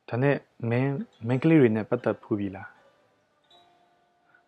[0.09, 0.37] ဒါနဲ့
[0.69, 0.95] မင်း
[1.27, 2.69] မင်းကလေးတွေနဲ့ပတ်သက်ဖူးပြီလား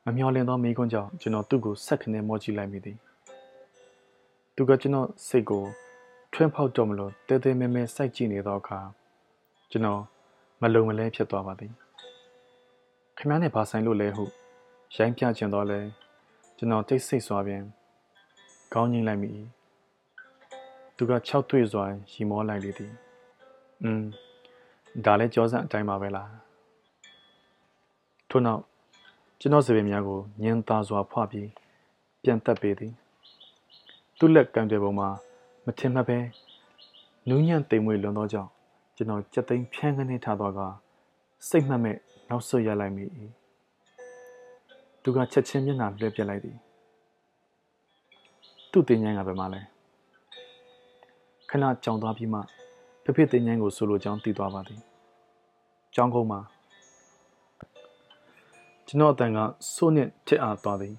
[0.06, 2.97] မမျော်လင့်သောမိကွန်းကြောင့်ကျွန်တော်သူ့ကိုဆက်ခနဲ့မော့ကြည့်လိုက်မိသည်
[4.56, 5.63] သူကကျွန်တော်စိတ်ကို
[6.37, 8.79] ထွန်းဖောက်တော့မလို့တဲတဲမဲမဲစိုက်ကြည့်နေသောအခါ
[9.71, 10.01] ကျွန်တော်
[10.61, 11.73] မလုံမလဲဖြစ်သွားပါသည်
[13.17, 14.23] ခမည်းနဲ့ဘာဆိုင်လို့လဲဟု
[14.95, 15.79] ရိုင်းပြချင်တော့လဲ
[16.57, 17.63] ကျွန်တော်တိတ်ဆိတ်စွာပြန်
[18.73, 19.31] ခေါင်းငိမ့်လိုက်မိ
[20.95, 22.93] သူက၆တွေ့စွာရီမောလိုက်လေသည်
[23.83, 24.03] อืม
[25.05, 26.29] ဒါလည်းကြောစံအတိုင်းပါပဲလား
[28.29, 28.61] ထို့နောက်
[29.39, 31.49] ကျွန်တော်စပင်များကိုညင်သာစွာဖွပြီး
[32.23, 32.93] ပြန်တက်ပေးသည်
[34.17, 35.09] သူ့လက်ကံတဲ့ပုံမှာ
[35.65, 36.17] မထင်မှတ်ပဲ
[37.30, 38.49] နူးညံ့တိမ်မွေလွန်သောကြောင့်
[38.95, 40.60] ကျွန်တော်ကြက်သိမ်းဖြန်းကနေထားတော့က
[41.49, 41.97] စိတ်မှတ်မဲ့
[42.30, 43.04] နောက်ဆွရလိုက်မိ၏
[45.04, 46.58] သူကချက်ချင်းမျက်နှာလွှဲပြလိုက်သည်
[48.71, 49.62] သူ့တင်ញိုင်းကဘယ်မှာလဲ
[51.49, 52.39] ခဏကြောင်သွားပြီးမှ
[53.04, 54.80] ဖဖေတင်ញိုင်းကိုဆိုလိုကြောင်းသိသွားပါသည်
[55.95, 56.39] ကျောင်းကုန်းမှာ
[58.88, 59.39] ကျွန်တော်အတန်က
[59.73, 60.95] စိုးနှင့်ထစ်အားသွားသည်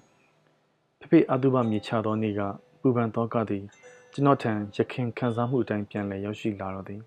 [0.99, 2.41] ဖဖေအတုပမြေချသောနေ့က
[2.79, 3.63] ပူပန်သောကသည်
[4.13, 7.01] ကျွန်တော်ထံရခင်ခံစားမှုအတိုင်းပြန်လည်ရောက်ရှိလာတော့သည်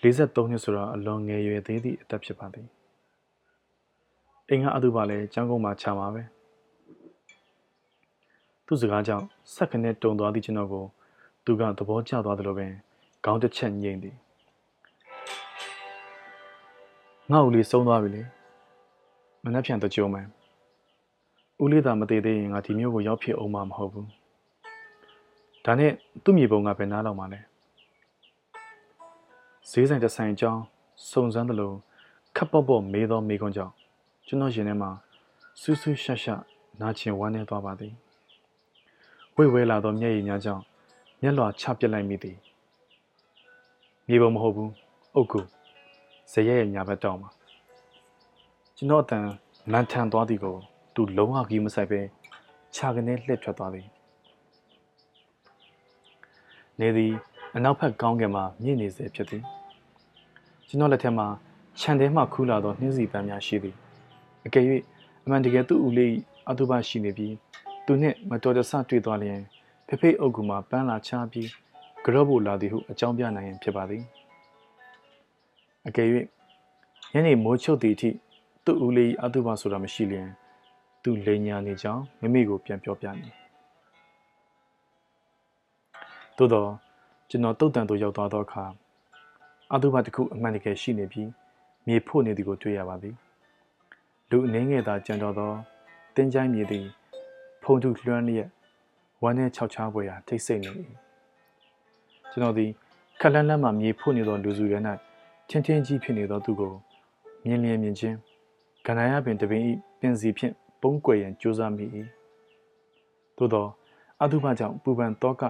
[0.00, 2.66] 43နှစ်ဆိုတော့အလွန်ငယ်ရွယ်သေးသည့်အသက်ဖြစ်ပါသည်
[4.48, 6.22] အိမ်ကအတုပလည်းကျောင်းကုန်းမှာခြာပါပဲ
[8.66, 10.84] သူ့စကားကြောင့်ဆက်ခနဲ့တုံသွားသည့်ကျွန်တော်ကို
[11.44, 12.72] သူကသဘောကျသွားသလိုပင်
[13.24, 14.16] ခေါင်းတစ်ချက်ငိမ့်သည်
[17.30, 18.22] ငါ့ဦးလေးဆုံးသွားပြီလေ
[19.44, 20.26] မနှက်ဖြန်တကြုံမှန်
[21.62, 24.19] ဦးလေးသာမသေးသေးရင်ငါဒီမျိုးကိုရောက်ဖြစ်အောင်မှာမဟုတ်ဘူး
[25.64, 25.92] ဒါနဲ့
[26.24, 27.40] သူ့မြေပုံကဘယ်နားလောက်မှာလဲ
[29.70, 30.62] ဈေးဆိုင်တစ်ဆိုင်အကြောင်း
[31.10, 31.72] စုံစမ်းသလို
[32.36, 33.72] ခပ်ပေါ့ပေါ့မေးသောမေးခွန်းကြောင့်
[34.26, 34.90] ကျွန်တော်ရင်ထဲမှာ
[35.60, 36.40] ဆူးဆူးရှက်ရှက်
[36.80, 37.94] နာကျင်ဝမ်းနေသွားပါသည်
[39.34, 40.62] ဝိဝဲလာသောမျက်ရည်များကြောင့်
[41.22, 42.36] မျက်လွှာချပစ်လိုက်မိသည်
[44.08, 44.72] မြေပုံမဟုတ်ဘူး
[45.14, 45.40] အုတ်ကူ
[46.32, 47.30] ဇရဲရဲ့ညာဘက်တောင်းမှာ
[48.76, 49.26] ကျွန်တော်အတန်
[49.72, 50.56] မန်ထန်သွားသည်ကို
[50.94, 52.00] သူလုံးဝကြီးမဆိုင်ပဲ
[52.74, 53.86] ခြာကနေလှည့်ထွက်သွားသည်
[56.80, 57.12] နေသည်
[57.56, 59.44] အနောက်ဘက်ကောင်းကင်မှာမြင့်နေစေဖြစ်သည်
[60.68, 61.26] ကျွန်တော်လက်ထက်မှာ
[61.80, 63.76] ခြံထဲမှခူးလာသောနှင်းစီပန်းများရှိသည်
[64.46, 64.64] အကယ်၍
[65.24, 66.14] အမှန်တကယ်သူ့ဦးလေး
[66.50, 67.34] အတုပရှိနေပြီး
[67.86, 69.40] သူနှင့်မတော်တဆတွေ့သွားလျင်
[69.86, 71.48] ဖေဖေအုပ်ကူမှာပန်းလာချပြီး
[72.04, 74.02] ကြော့ဖို့လာသည်ဟုအကြောင်းပြနိုင်ရင်ဖြစ်ပါသည်
[75.88, 76.08] အကယ်၍
[77.12, 78.10] ညနေမိုးချုပ်သည့်အထိ
[78.64, 80.28] သူ့ဦးလေးအတုပဆိုတာမရှိလျင်
[81.02, 83.39] သူလိန်ညာနေကြောင်းမိမိကိုပြန်ပြောပြနေ
[86.40, 86.70] သို့တော့
[87.30, 88.64] ကျွန်တော်တုတ်တန်တို့ရောက်သွားသောအခါ
[89.74, 91.28] အတုပတစ်ခုအမှန်တကယ်ရှိနေပြီး
[91.86, 93.14] မြေဖို့နေသည်ကိုတွေ့ရပါသည်
[94.30, 95.52] လူအနေငယ်သာကြံတော်သော
[96.14, 96.86] တင်းချိုင်းမြေသည်
[97.62, 98.48] ဖုန်ထုလွှမ်းလျက်
[99.22, 100.70] ဝမ်းနဲ့ခြောက်ချားပွဲရာထိတ်ဆိတ်နေ၏
[102.30, 102.70] ကျွန်တော်သည်
[103.20, 104.78] ခက်လန်းလန်းမှမြေဖို့နေသောလူစုရဲ၌
[105.48, 106.72] ထင်းထင်းကြီးဖြစ်နေသောသူကို
[107.44, 108.16] မြင်လျင်မြင်ချင်း
[108.86, 111.86] ကန္နာရပင်တပင်ဤပင်စီဖြင့်ပုံကွယ်ရန်ကြိုးစားမိ၏
[113.36, 113.66] သို့သော
[114.22, 115.42] အတုပကြောင့်ပူပန်တော့က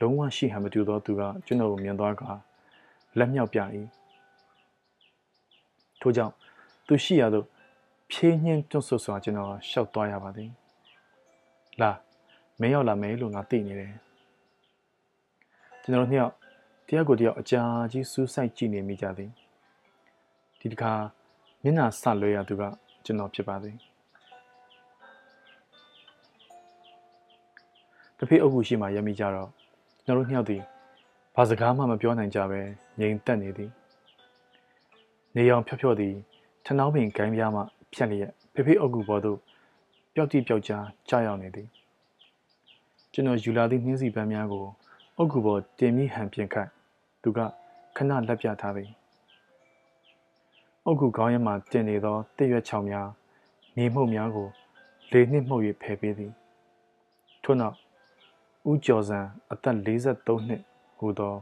[0.00, 2.22] လုံးဝရှိဟန်မတူသောသူကကျွန်တော်ကိုမြင်သွားက
[3.18, 3.60] လက်မြောက်ပြ၏
[6.00, 6.34] ထို့ကြောင့်
[6.86, 7.46] သူရှိရသို့
[8.10, 10.50] ဖြင်းညင်းတွန့်ဆုတ်စွာကျွန်တော်ရှောက်သွားရပါသည်
[11.80, 11.90] လာ
[12.60, 13.92] မင်းရောက်လာမယ်လို့ငါသိနေတယ်
[15.82, 16.32] ကျွန်တော်နှစ်ယောက်
[16.88, 19.30] တယောက်ကိုတယောက်အကြာကြီးစူးစိုက်ကြည့်နေမိကြသည်
[20.60, 20.92] ဒီတစ်ခါ
[21.62, 22.62] မျက်နှာဆလွဲရသူက
[23.04, 23.76] ကျွန်တော်ဖြစ်ပါသည်
[28.18, 29.50] တဖေးအုပ်ကူရှိမှရမိကြတော့
[30.04, 30.62] ကျွန်တော်တို့နှစ်ယောက်သည်
[31.34, 32.60] ဘာစကားမှမပြောနိုင်ကြပဲ
[33.00, 33.70] ငြိမ်သက်နေသည်
[35.36, 36.14] နေအောင်ဖြော့ဖြော့သည်
[36.64, 37.62] ထနှောင်းပင်ကိုင်းပြားမှ
[37.94, 39.38] ဖြတ်လျက်ဖေဖေအုပ်ကူပေါ်သို့
[40.14, 41.68] ပျောက်တိပျောက်ကြားကြားရောက်နေသည်
[43.12, 44.64] ကျွန်တော်ယူလာသည့်နှင်းစီပန်းများကို
[45.16, 46.68] အုပ်ကူပေါ်တင်မိဟန်ပြင်ခတ်
[47.22, 47.38] သူက
[47.96, 48.90] ခဏလက်ပြထားသည်
[50.84, 53.08] အုတ်ကူခေါင်းရမှတင်နေသောတည့်ရွက်ချောင်များ
[53.76, 54.48] မြေမှုန့်များကို
[55.12, 56.32] လေနှင့်မှုတ်၍ဖယ်ပေးသည်
[57.44, 57.76] ထို့နောက်
[58.70, 59.20] ဦးကျော်စံ
[59.52, 60.62] အသက်43နှစ်
[60.98, 61.34] ဟူသော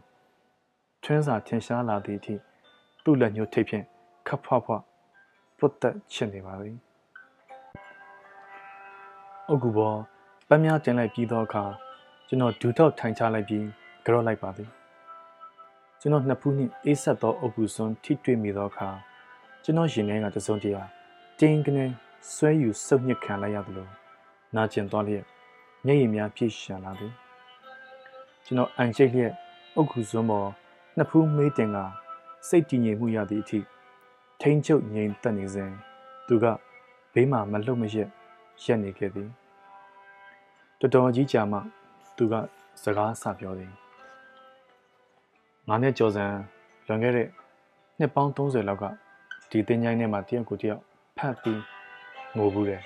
[1.03, 2.35] ထွန်းစာထင်ရှားလာသည့်အထိ
[3.05, 3.85] သူ့လက်ညှိုးထိပ်ဖြင့်
[4.27, 4.83] ခပ်ဖွားဖွား
[5.59, 6.77] ပုတ်တက်ချစ်နေပါသည်
[9.49, 9.99] အုတ်ကူပေါ်
[10.49, 11.65] ပန်းများတင်လိုက်ပြီးသောအခါ
[12.29, 13.67] ကျွန်တော်ဒူထောက်ထိုင်ချလိုက်ပြီး
[14.05, 14.71] ကြော့လိုက်ပါသည်
[16.01, 18.89] ကျွန်တော်နှစ်ဖူးနှင့်အေးဆက်သောအုတ်ကူစွန်းထိတွေ့မိသောအခါ
[19.65, 20.83] ကျွန်တော်ရင်ထဲကတစုံတရာ
[21.39, 21.87] တင်းကနေ
[22.33, 23.89] ဆွဲယူစုပ်ညစ်ခံလိုက်ရသလို
[24.57, 25.25] နာကျင်သွားလျက်
[25.85, 27.13] မျက်ရည်များပြည့်ရှံလာသည်
[28.45, 29.33] ကျွန်တော်အန်ချိတ်လျက်
[29.77, 30.49] အုတ်ခုစွန်းပေါ်
[30.97, 31.79] နှစ်ဖူးမေးတင်က
[32.49, 33.61] စိတ်တည်ငြိမ်မှုရသည့်အထိ
[34.41, 35.71] ထိန်ချုပ်ငြိမ်သက်နေစဉ်
[36.27, 36.45] သူက
[37.15, 38.09] ဘေးမှာမလှုပ်မရက်
[38.65, 39.29] ရက်နေခဲ့သည်
[40.81, 41.59] တော်တော်ကြီးကြာမှ
[42.17, 42.35] သူက
[42.83, 43.73] စကားဆပြောသည်
[45.69, 46.27] ငါနဲ့ကြော်စံ
[46.87, 47.29] လွန်ခဲ့တဲ့
[47.99, 48.85] နှစ်ပေါင်း30လောက်က
[49.51, 50.83] ဒီတင်ញိုင်းထဲမှာတယောက်ကိုတယောက်
[51.17, 51.63] ဖတ်ပြီး
[52.37, 52.83] ငိုဘူးတယ်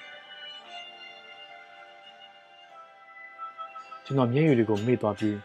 [4.06, 5.38] ကျွန်တော်မျက်ရည်တွေကိုမေ့သွားပြီး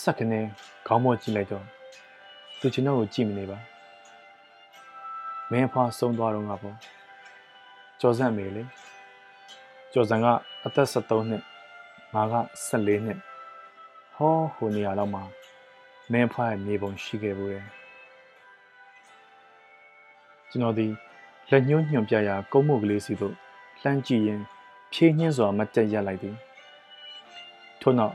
[0.00, 0.40] စက်ကနေ
[0.86, 1.64] ခေါင်းမောကြည့်လိုက်တော့
[2.58, 3.58] သူကျွန်တော်ကိုကြည့်မနေပါ
[5.50, 6.76] မင်းအဖွားဆုံးသွားတော့ငါပေါ့
[8.00, 8.62] ကျော်စံမေလေ
[9.92, 10.26] ကျော်စံက
[10.64, 11.42] အသက်73နှစ်
[12.14, 12.34] ငါက
[12.68, 13.18] 14နှစ်
[14.14, 15.22] ဟောဟိုနေရာတော့မှာ
[16.12, 17.64] မင်းအဖွားရဲ့မြေပုံရှိခဲ့ဘူးရဲ့
[20.50, 20.86] ကျွန်တော်ဒီ
[21.50, 23.34] လက်ညှိုးညွှန်ပြရာကုန်းမုတ်ကလေးစီသို့
[23.82, 24.40] လှမ်းကြည့်ရင်
[24.92, 26.36] ဖြည့်ညှင်းစွာမတက်ရက်လိုက်သည်
[27.80, 28.14] ထို့နောက်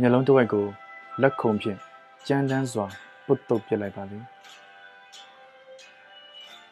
[0.00, 0.66] မျက်လုံးတစ်ဝက်ကို
[1.22, 1.78] လက်ခုံဖြင့်
[2.26, 2.86] ကြမ်းတမ်းစွာ
[3.26, 4.24] ပုတ်တုပ်ပစ်လိုက်ပါသည်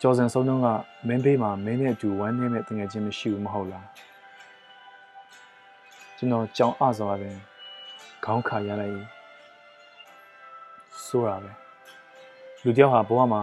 [0.01, 0.67] ကျော်စံဆုံးတော့က
[1.09, 3.87] မင်းဘေးမှာမင်းနဲ့အတူဝမ်းနေမဲ့တငယ်ချင်းမရှိဘူးမဟုတ်လား
[6.17, 7.37] ကျွန်တော်ကြောင်အစွာပင်
[8.25, 8.99] ခေါင်းခါရလိုက်
[11.05, 11.51] ဆိုးရပဲ
[12.63, 13.43] လူတယောက်ဟာဘဝမှာ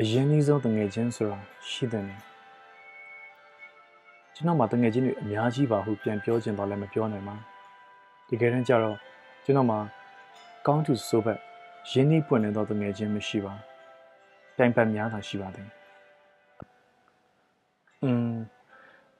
[0.00, 1.38] အရင်ကြီးဆုံးတငယ်ချင်းဆိုတာ
[1.70, 2.16] ရှိတယ်နေ
[4.34, 7.36] ကျွန်တော်မှတငယ်ချင်းတွေအများကြီးပါဟုပြန်ပြောချင်တော့လည်းမပြောနိုင်ပါ
[8.30, 8.96] ဒီကဲတန်းကြတော့
[9.44, 9.76] ကျွန်တော်မှ
[10.66, 11.38] ကောင်းသူဆိုဘက်
[11.90, 13.54] ရင်းနှီးပွင့်နေတော့တငယ်ချင်းမရှိပါ
[14.58, 15.68] တိုင်ပတ်များသာရှိပါသည်
[18.02, 18.32] อืม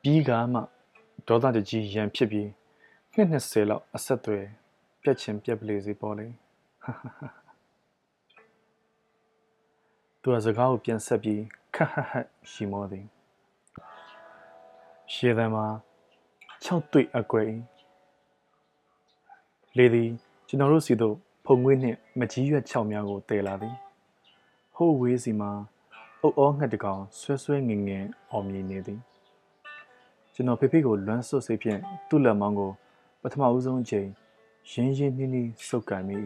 [0.02, 0.60] ပြီးကမှ
[1.28, 2.48] ဒေါသတကြီးရန်ဖြစ်ပြီး
[3.14, 4.38] နှစ်20လောက်အဆက်တွေ
[5.02, 6.26] ပြက်ချင်ပြက်ပလေစီပေါ်လေ
[6.82, 7.28] ဟာဟာဟာ
[10.22, 11.42] သူကစကားကိုပြန်ဆက်ပြီး
[11.74, 13.06] ခက်ဟက်ဟက်ရှိမောသည်
[15.12, 15.66] ရှေ့သမ်းမှာ
[16.64, 17.50] 6တွေ့အကွယ်
[19.78, 20.08] လေသည်
[20.48, 23.74] ကျွန်တော်တို့စီတို့ဖုံငွေးနှင့်မကြီးရွက်6များကိုတည်လာသည်
[24.74, 25.50] ဟိုဝေးစီမှာ
[26.22, 29.00] အုပ်အောငှက်တကောင်ဆွဲဆွဲငင်ငင်အော်မြည်နေသည်
[30.34, 32.70] ကျွန်တော်ဖေဖေကိုလွမ်းဆွတ်စိတ်ဖြင့်သူ့လက်မောင်းကို
[33.22, 34.08] ပထမဦးဆုံးချိန်
[34.70, 36.18] ရင်းရင်းနှီးနှီးစုပ်ကန်မိ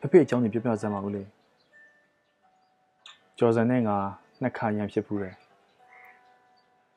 [0.00, 1.22] ဖေဖေအကြောင်းကိုပြပြစမ်းပါဦးလေ
[3.38, 3.96] ကျော်စံနဲ့ငါ
[4.42, 5.34] နှစ်ခါရန်ဖြစ်ဘူးတယ်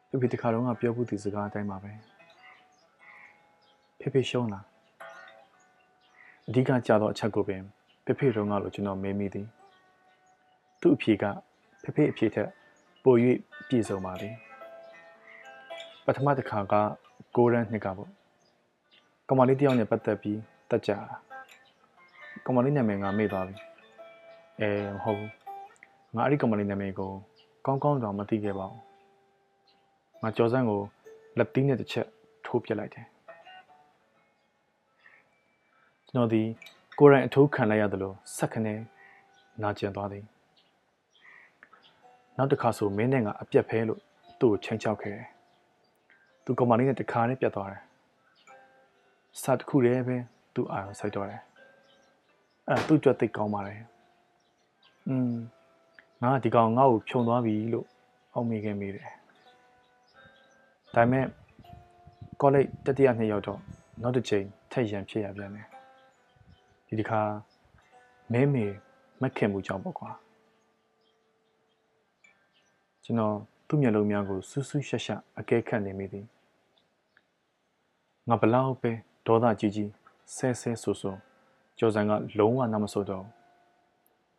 [0.09, 2.08] ဖေဖေတခါတော့ငါပြောဘူးဒီစကားအတိုင်းပါပဲ
[3.99, 4.65] ဖေဖေရှုံးလား
[6.47, 7.61] အဓိကကြတော့အချက်ကိုပင်
[8.05, 9.47] ဖေဖေတော့ငါလို့ကျွန်တော်မေးမိသည်
[10.81, 11.23] သူ့အဖြေက
[11.83, 12.49] ဖေဖေအဖြေထက်
[13.03, 13.15] ပို၍
[13.67, 14.29] ပြည့်စုံပါလေ
[16.05, 16.73] ပထမတစ်ခါက
[17.35, 18.09] ကိုရန်နှစ်ကပေါ့
[19.29, 20.97] ကမလေးတယောက်နဲ့ပတ်သက်ပြီးတက်ကြတာ
[22.45, 23.55] ကမလေးနာမည်ငါမေ့သွားပြီ
[24.59, 25.31] အဲမဟုတ်ဘူး
[26.15, 27.11] ငါအဲ့ဒီကမ္ဘာလေးနာမည်ကို
[27.65, 28.81] ကောကောင်းကောင်းတောင်မသိခဲ့ပါဘူး
[30.21, 30.81] ငါကြော်စမ်းကို
[31.37, 32.07] လက်သီးနဲ့တစ်ချက်
[32.45, 33.05] ထိုးပြစ်လိုက်တယ်
[36.11, 36.43] ကျွန်တော်ဒီ
[36.99, 38.79] ကိုယ်တိုင်အထိုးခံလိုက်ရတယ်လို့ဆက်ခနဲ့
[39.63, 40.25] နာကျင်သွားသည်
[42.37, 43.99] နောက်တစ်ခါဆိုမင်းနဲ့ကအပြက်ဖဲလို့
[44.39, 45.27] သူ့ကိုချိန်ချောက်ခဲ့တယ်
[46.43, 47.81] သူကောင်မလေးနဲ့တခါနဲ့ပြတ်သွားတယ်
[49.41, 50.17] စာတစ်ခုတည်းပဲ
[50.55, 51.41] သူ့အာရုံစိုက်တော့တယ်
[52.67, 53.79] အဲ့သူ့ကြွက်သိကောင်းပါတယ်
[55.09, 55.33] อืม
[56.21, 57.87] ငါဒီကောင်ငါ့ကိုဖြုံသွားပြီလို့
[58.33, 59.09] အောက်မေ့ခဲ့မိတယ်
[60.95, 61.25] ဒါပေမဲ့
[62.41, 63.59] ကောလိပ်တတိယနှစ်ရောက်တော့
[64.01, 65.78] နောက်တစ်ချိန်ထက်ရန်ဖြစ်ရပြန်တယ်
[66.89, 67.21] ဒီတစ်ခါ
[68.33, 68.65] မဲမေ
[69.21, 70.09] မက်ခင်မှုကြောင့်ပေါ့ကွာ
[73.03, 73.35] ကျွန်တော်
[73.67, 76.25] သူ့မျက်လုံးများကိုဆူးဆူးရှက်ရှက်အကဲခတ်နေမိသည်
[78.27, 78.91] ငါဘလောက်ပဲ
[79.27, 79.89] ဒေါသကြီးကြီး
[80.35, 81.11] ဆဲဆဲဆူဆူ
[81.77, 83.25] ကျော်စံကလုံးဝနာမဆိုတော့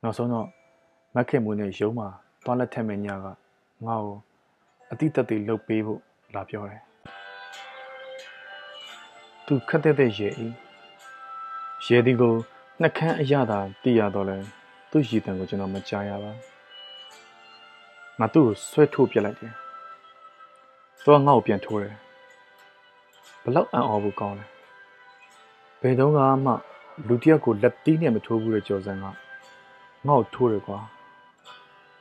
[0.03, 0.47] နောက်ဆုံးတော့
[1.15, 2.09] မက်ခင်မှုနဲ့ရုံးမှာ
[2.45, 3.37] တွားလက်ထက်မဲ့ညကငါ့
[3.87, 4.17] ကို
[4.91, 6.01] အတိတက်သေးလှုပ်ပေးဖို့
[6.35, 6.83] လာပြောတယ်
[9.47, 10.70] သူခက်တဲ့တဲ့ရေဤ
[11.87, 12.35] ရေဒီကို
[12.81, 14.37] နှက်ခမ်းအရသာတည်ရတော့လဲ
[14.91, 16.33] သူ့ရည်တံကိုကျွန်တော်မကြားရပါ
[18.19, 19.53] ငါသူ့ကိုဆွဲထုတ်ပြလိုက်တယ်
[21.03, 21.95] သူကငါ့ကိုပြန်ထိုးတယ်
[23.43, 24.47] ဘလောက်အံ့ဩဖို့ကောင်းလဲ
[25.81, 26.13] ဘယ်တော့
[26.45, 26.53] မှ
[27.09, 29.15] လူတယောက်ကိုလက်တီးနဲ့မထိုးဘူးတဲ့ကြော်စံကငါ့
[30.07, 30.79] ကိုထိုးတယ်ကွာ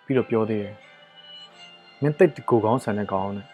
[0.04, 0.76] ပြီးတော့ပြောသေးတယ်
[2.02, 3.48] မင်းတိတ်ကိုကောင်းဆန်တဲ့ကောင်နဲ့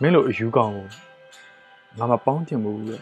[0.00, 0.86] မင်းလိုအယူကောင်ကို
[1.98, 2.96] ငါမပေါင်းတင်ဘူးလေ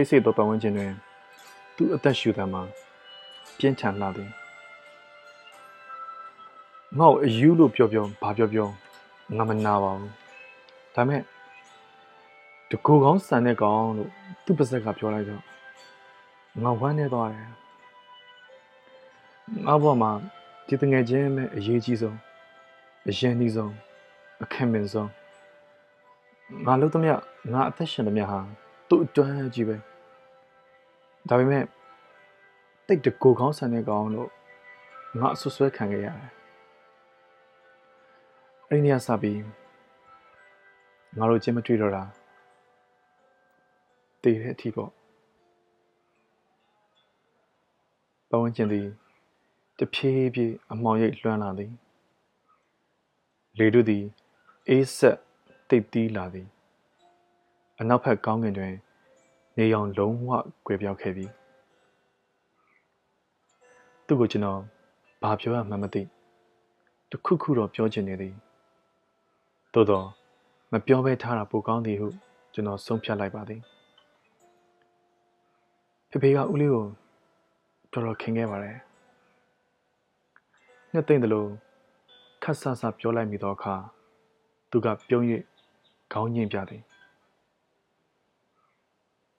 [0.00, 0.92] ကျိတ်စိတ်သောပတ်ဝန်းကျင်တွင်
[1.76, 2.62] သူ့အသက်ရှူသံမှာ
[3.58, 4.30] ပြင်းထန်လာသည်
[6.98, 8.68] ငါ့ကိုအယူလို့ပြောပြောဘာပြောပြော
[9.36, 10.12] ငါမနာပါဘူး
[10.94, 11.20] ဒါမဲ့
[12.70, 14.10] တကူကောင်းဆန်တဲ့ကောင်လို့
[14.44, 15.42] သူ့ပါဇက်ကပြောလိုက်တော့
[16.62, 17.48] ငါဝမ်းနေသွားတယ်
[19.66, 20.10] ငါဘဝမှာ
[20.66, 22.16] ဒီတငယ်ချင်းပဲအရေးကြီးဆုံး
[23.08, 23.72] အရင်နှီးဆုံး
[24.42, 25.10] အခင်မင်ဆုံး
[26.66, 27.12] ငါလို့တမယ
[27.52, 28.38] ငါအသက်ရှင်တမယဟာ
[28.88, 29.89] သူ့အတွန်းကြီးပဲ
[31.28, 31.64] ဒါပေမဲ့
[32.86, 34.28] တိတ်တကိုကောင်းဆန်တဲ့ကောင်လို့
[35.20, 36.30] ငါအဆွဆွဲခံခဲ့ရတယ်
[38.68, 39.40] အဲ့ဒီနေရာစပြီး
[41.18, 42.04] ငါတို့ချင်းမတွေ့တော့တာ
[44.22, 44.90] တည်တဲ့အထီးပေါ့
[48.28, 48.86] ပဝန်းကျင်သည်
[49.78, 51.72] တဖြည်းဖြည်းအမောင်ရိပ်လွှမ်းလာသည်
[53.58, 54.04] လေတို့သည်
[54.68, 55.18] အေးဆက်
[55.68, 56.48] တိတ်တီးလာသည်
[57.80, 58.74] အနောက်ဘက်ကောင်းကင်တွင်
[59.56, 60.30] နေရောင်လုံးဝ
[60.66, 61.26] ကွယ်ပြောက်ခဲ့ပြီ
[64.06, 64.60] သူ့ကိုကျွန်တော်
[65.22, 66.02] ဘာပြောရမှန်းမသိ
[67.10, 68.34] တခုခုတော့ပြောချင်နေသည်
[69.74, 70.06] သို့တော့
[70.72, 72.08] မပြောဘဲထားတာပိုကောင်းသည်ဟု
[72.54, 73.60] ကျွန်တော်ဆုံးဖြတ်လိုက်ပါသည်
[76.10, 76.86] ဖေဖေကဦးလေးကို
[77.92, 78.76] တော်တော်ခင်ခဲ့ပါတယ်
[80.92, 81.48] နှစ်သိမ့်တယ်လို့
[82.42, 83.74] ခက်ဆဆပြောလိုက်မိသောအခါ
[84.70, 85.24] သူကပြုံး၍
[86.12, 86.82] ခေါင်းညှိပြသည်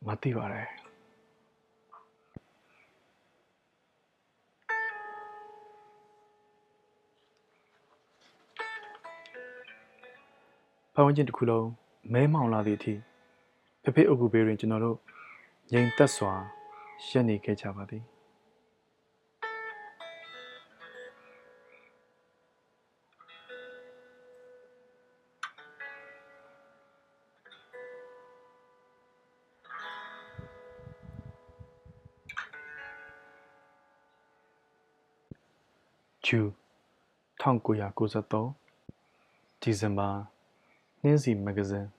[0.08, 0.68] မသိပါတယ်
[10.94, 11.68] ပဝန်းကျင်တစ်ခုလုံး
[12.14, 12.94] မဲမောင်လာသည့်အထိ
[13.84, 14.98] ဖဖေအုပ်ကူဘေးတွင်ကျွန်တော်တို့
[15.72, 16.34] ငြိမ်သက်စွာ
[17.08, 18.11] ရပ်နေခဲ့ကြပါသည်
[37.42, 40.10] 1993ဒီဇင်ဘာ
[41.02, 41.90] နှင်းစီမဂ္ဂဇင်း